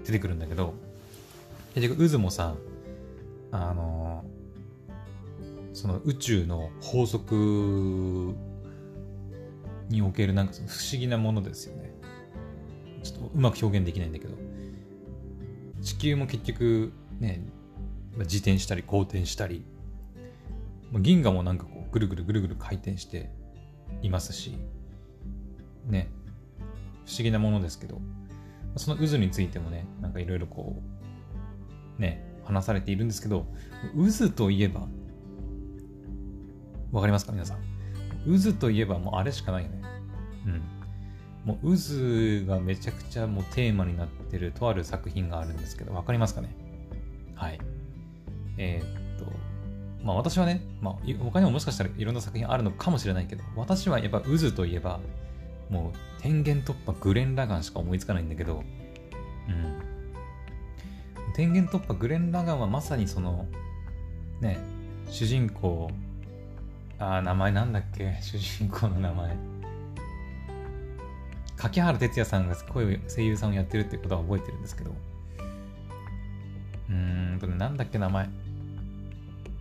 [0.05, 0.73] 出てくるんだけど
[1.75, 2.55] 結局渦もさ
[3.51, 4.25] あの
[5.73, 8.37] その宇宙の法則
[9.89, 11.93] におけるなんか不思議なものですよね。
[13.03, 14.35] ちょっとうまく表現できないんだけど。
[15.81, 17.43] 地球も結局ね
[18.19, 19.65] 自転したり公転したり
[20.93, 23.31] 銀河もなんかこうぐるぐるぐるぐる回転して
[24.03, 24.57] いますし
[25.87, 26.11] ね。
[27.07, 28.01] 不思議なものですけど。
[28.79, 30.83] その渦についてもねなんかいろいろこ
[31.99, 33.47] うね話されているんですけど
[33.95, 34.87] 渦といえば
[36.93, 37.59] わかりますか皆さん？
[38.43, 39.83] 渦といえばもうあれしかないよね。
[40.47, 40.63] うん。
[41.45, 46.55] もう渦がめちゃくちゃもうテーマになってるとある作品があるんですけどわかりますかね？
[47.35, 47.61] はい。
[48.57, 49.33] えー、っと
[50.05, 55.01] まあ私はね、まあ、他にももしかしたらいろんな作品あるのかもしれないけど私はやっぱ渦といえば
[55.71, 58.65] もう天元突破グレン・ラガンしか思いつかないんだけど、
[59.49, 59.83] うん。
[61.35, 63.47] 天元突破グレン・ラガンはまさにその、
[64.41, 64.59] ね、
[65.11, 65.91] 主人公、
[66.99, 68.19] あ、名前なんだっけ？
[68.21, 69.37] 主人公の名前。
[71.57, 74.93] 柿原哲也さんが声を、声優さんをやってるってことは覚えてるんですけど、
[76.89, 78.29] うーんとね、なんだっけ名前？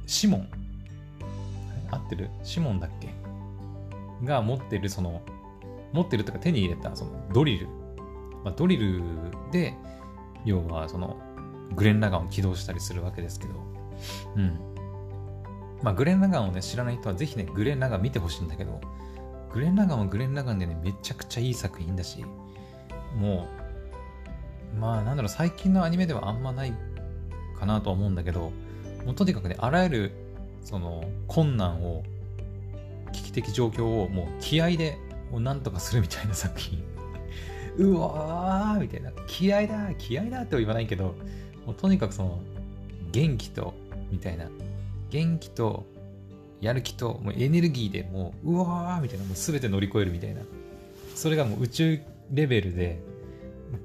[0.05, 0.47] シモン。
[1.89, 2.29] 合ってる？
[2.43, 3.09] シモンだっけ？
[4.25, 5.21] が持ってるその
[5.93, 7.67] 持ってるとか手に入れたそのドリル、
[8.43, 9.01] まあ、ドリル
[9.51, 9.73] で
[10.45, 11.17] 要はその
[11.75, 13.53] グレン・ラガンを起動したりするわけですけど、
[14.35, 14.59] うん。
[15.83, 18.79] まあ、グレン・ラガンをね、知らない人はぜひね、グレン・ラガン見てほしいんだけど、
[19.53, 22.23] グレン・ラガンはグレン・ラガンでね、めちゃくちゃいい作品だし、
[23.15, 23.47] も
[24.73, 26.73] う、まあ、なんだろう、最近のアニメではあんまない
[27.59, 28.51] かなとは思うんだけど、
[29.05, 30.11] もうとにかくね、あらゆる、
[30.63, 32.03] その、困難を、
[33.13, 34.97] 危機的状況をもう気合で
[35.31, 36.83] をなんとかするみたいな作品。
[37.77, 39.11] うわーみたいな。
[39.27, 41.15] 気合だ気合だっては言わないけど
[41.65, 42.39] もうとにかくその
[43.11, 43.73] 元気と
[44.11, 44.49] みたいな。
[45.09, 45.85] 元気と
[46.59, 49.25] やる気ともうエネルギーでもううわーみたいな。
[49.25, 50.41] もう全て乗り越えるみたいな。
[51.15, 51.99] それがもう宇宙
[52.31, 52.99] レベルで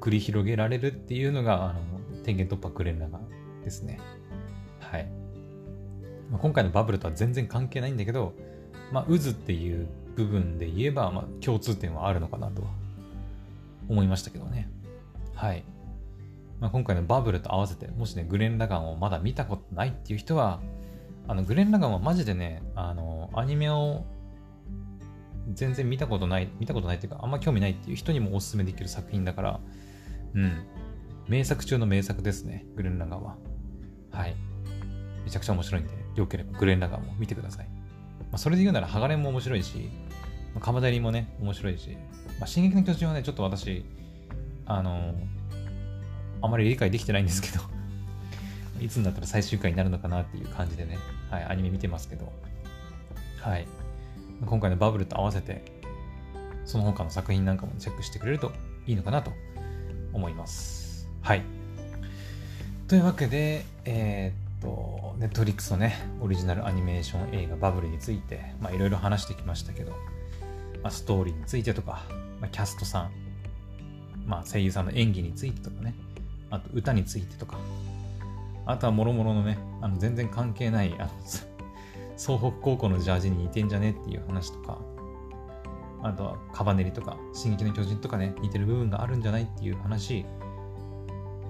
[0.00, 1.80] 繰り広げられるっていうのがあの
[2.24, 3.20] 天元突破クレンラガ
[3.64, 4.00] ですね。
[4.80, 5.08] はい、
[6.38, 8.34] 今回のバブルとは全然関係ないんだけど
[8.92, 9.86] まあ渦っていう
[10.16, 12.68] 部分で言えば、まあ、共通点はあるのかなとは
[13.88, 14.68] 思いましたけどね。
[15.34, 15.64] はい。
[16.60, 20.60] まあ、今回のバブルと合わせて、もしね、グレン・ラガンをまだ見たことないっていう人は、
[21.26, 24.04] あの、グレン・ラガンはマジでね、あの、アニメを
[25.52, 29.60] 全然見たことない、見たことないっていうか、あんま興味ないっていう人にもおすすめできる作品だから、
[30.34, 30.66] うん。
[31.28, 33.36] 名作中の名作ですね、グレン・ラガンは。
[34.10, 34.36] はい。
[35.24, 37.66] めちゃくちゃ面白いんで、よければグレン・ラガンも見てください。
[38.30, 39.90] まあ、それで言うなら、ハガレンも面白いし、
[40.54, 41.96] まあ、カマダリもね、面白いし、
[42.38, 43.84] まあ、進撃の巨人はね、ちょっと私、
[44.66, 45.14] あのー、
[46.42, 47.64] あまり理解できてないんですけど
[48.80, 50.98] いつになったら最終回になるのかなっていう感じでね、
[51.30, 52.32] はい、アニメ見てますけど、
[53.40, 53.66] はい。
[54.44, 55.62] 今回のバブルと合わせて、
[56.64, 58.52] その他の作品なんかもチェックしてくれると
[58.86, 59.32] いいのかなと
[60.12, 61.08] 思います。
[61.22, 61.42] はい。
[62.88, 69.92] というわけで、えー、っと、ネットリックスのね、オリジナルアニメーション映画バブルについて、まあいろいろ話してきましたけど、
[70.82, 72.02] まあ、ストーリーについてとか、
[72.40, 73.10] まあ、キャストさん、
[74.26, 75.94] まあ、声優さんの演技についてとかね、
[76.50, 77.58] あと歌についてとか、
[78.66, 81.10] あとはもろもろのね、あの全然関係ない、あの、
[82.16, 84.78] 総北高校のジャージに似てんじゃねっていう話とか、
[86.02, 90.24] あとはカバネリとか、進撃の巨人とかね、似てる部分があるんじゃないっていう話、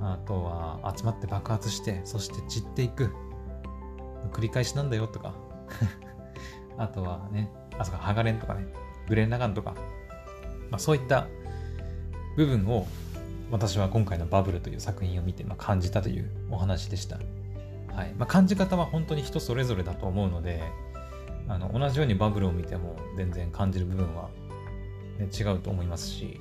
[0.01, 3.15] あとは集まって爆発して、そして散っていく。
[4.33, 5.35] 繰り返しなんだよとか。
[6.79, 8.67] あとはね、あ、そっか、ハガレンとかね。
[9.09, 9.75] グレン・ラガンとか、
[10.71, 11.27] まあ、そういった
[12.37, 12.87] 部分を
[13.51, 17.19] 私は今回のバブルという作品を見て、まあ、感じたというお話でした。
[17.95, 20.63] はいまあ、感じ方は本当に人それぞれだと思うので、
[21.49, 24.31] あの同じようにバブルを見ても全然感じる部分は、
[25.19, 26.41] ね、違うと思いますし、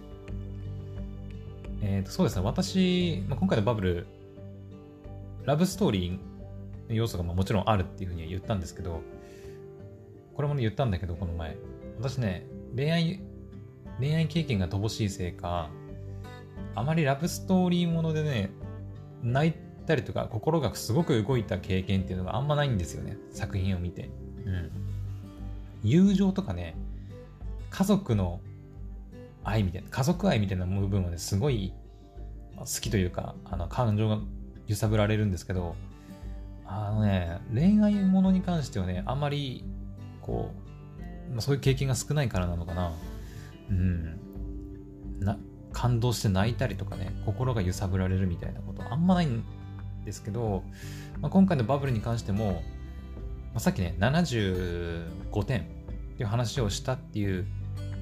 [1.81, 4.07] えー、とそうですね、私、まあ、今回のバブル、
[5.43, 9.01] ラブストーリーの要素がまあもちろんあるっていうふうには言ったんですけど、
[10.35, 11.57] これもね言ったんだけど、この前。
[11.99, 12.45] 私ね、
[12.75, 13.21] 恋愛、
[13.99, 15.69] 恋愛経験が乏しいせいか、
[16.75, 18.51] あまりラブストーリーものでね、
[19.23, 19.53] 泣い
[19.85, 23.17] たりとか、心がすごく動いた経験っていうのがあんまないんですよね。
[23.31, 24.09] 作品を見て。
[24.45, 24.71] うん。
[25.83, 26.75] 友情とかね、
[27.69, 28.39] 家族の
[29.43, 31.73] 愛みたいな、家族愛みたいな部分はね、すごい
[32.57, 34.19] 好きというか、あの、感情が
[34.67, 35.75] 揺さぶられるんですけど、
[36.65, 39.65] あのね、恋愛ものに関してはね、あんまり、
[40.21, 40.70] こう、
[41.31, 42.91] まあ、そういう経験が少ないからなのかな。
[43.69, 44.19] うん。
[45.19, 45.37] な、
[45.71, 49.43] 感動して泣いたりとかね、心が揺さぶられるみたいなことあんまないん
[50.05, 50.63] ですけど、
[51.21, 52.63] まあ、今回のバブルに関しても、
[53.53, 55.63] まあ、さっきね、75点っ
[56.17, 57.47] ていう話をしたっていう、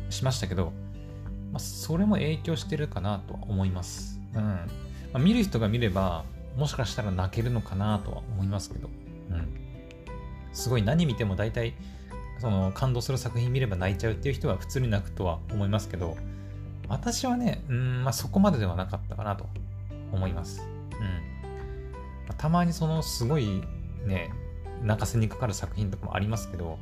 [0.10, 0.72] しましたけど、
[1.52, 4.20] まあ、それも影響してるかなとは思います。
[4.34, 4.42] うん。
[4.42, 4.60] ま
[5.14, 6.26] あ、見る人が見れば、
[6.58, 8.90] もしかしたら泣けるのかなとは思いますけど、
[9.30, 9.48] うん。
[10.52, 11.74] すごい何見ても大体、
[12.40, 16.18] その感動する作品見れば泣いちゃうっていう人は普通に泣くとは思いますけど、
[16.88, 19.46] 私はね、うん、まあ、そこまでではなかったかなと
[20.12, 20.62] 思います。
[21.00, 22.36] うん。
[22.38, 23.62] たまにそのすごい
[24.06, 24.32] ね、
[24.82, 26.80] 泣かせにかかる作品とかもありますけど、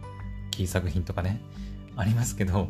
[0.51, 1.41] キー作品とかね、
[1.95, 2.68] ありますけど、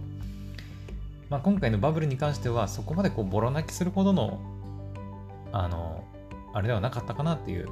[1.30, 4.40] まあ、今回のバブルに関してはそこまでこうボロ泣きするほどの
[5.52, 6.04] あの
[6.54, 7.68] あれではなかったかなっていう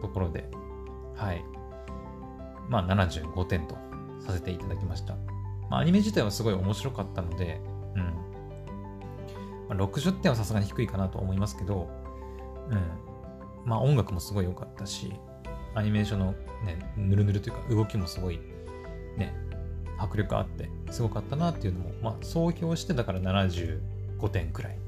[0.00, 0.48] ところで
[1.16, 1.44] はい
[2.68, 3.76] まあ75点と
[4.20, 5.14] させていただきました、
[5.70, 7.60] まあ、アニメ自体はすごい面白かったので
[7.94, 8.02] うん、
[9.68, 11.88] まあ、60点はさすがに低いかなと思いますけど
[12.70, 12.80] うん
[13.64, 15.12] まあ音楽もすごい良かったし
[15.74, 16.32] アニメーションの
[16.64, 18.38] ねぬるぬるというか動きもすごい
[19.16, 19.34] ね
[19.98, 24.78] 迫力あってすごかったなっていうのも、まあ、総評してだから75点くらい。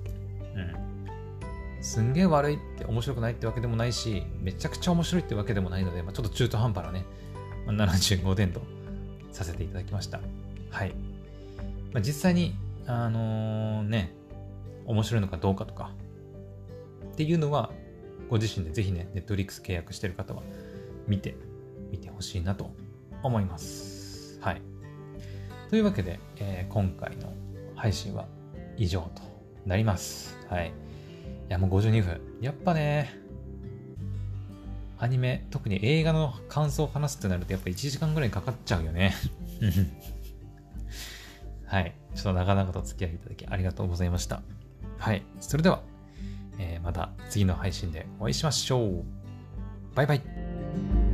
[0.54, 1.82] うん。
[1.82, 7.04] すんげえ悪いって面白くないってわけでもないし、めちゃくちゃ面白いってわけでもないので、まあ、ちょっと中途半端なね、
[7.66, 8.62] まあ、75点と
[9.32, 10.20] させていただきました。
[10.70, 10.94] はい。
[11.92, 12.54] まあ、実際に、
[12.86, 14.12] あのー、ね、
[14.86, 15.92] 面白いのかどうかとか、
[17.12, 17.70] っていうのは、
[18.28, 20.42] ご自身でぜひね、Netflix 契約してる方は
[21.06, 21.34] 見て
[21.90, 22.70] みてほしいなと
[23.22, 24.38] 思います。
[24.40, 24.62] はい。
[25.68, 27.32] というわけで、えー、今回の
[27.74, 28.26] 配信は
[28.76, 29.22] 以上と
[29.66, 30.38] なります。
[30.48, 30.68] はい。
[30.68, 30.72] い
[31.48, 32.20] や、もう52分。
[32.40, 33.14] やっぱね、
[35.00, 39.14] アニメ、特に映画の感想を話すってなると、やっぱ1時間ぐらいかかっちゃうよね。
[41.64, 41.94] はい。
[42.14, 44.42] ちょっと長々とお付き合いいただきありがとうございました。
[44.98, 45.22] はい。
[45.40, 45.82] それでは、
[46.58, 49.04] えー、また次の配信でお会いしましょう。
[49.94, 51.09] バイバイ。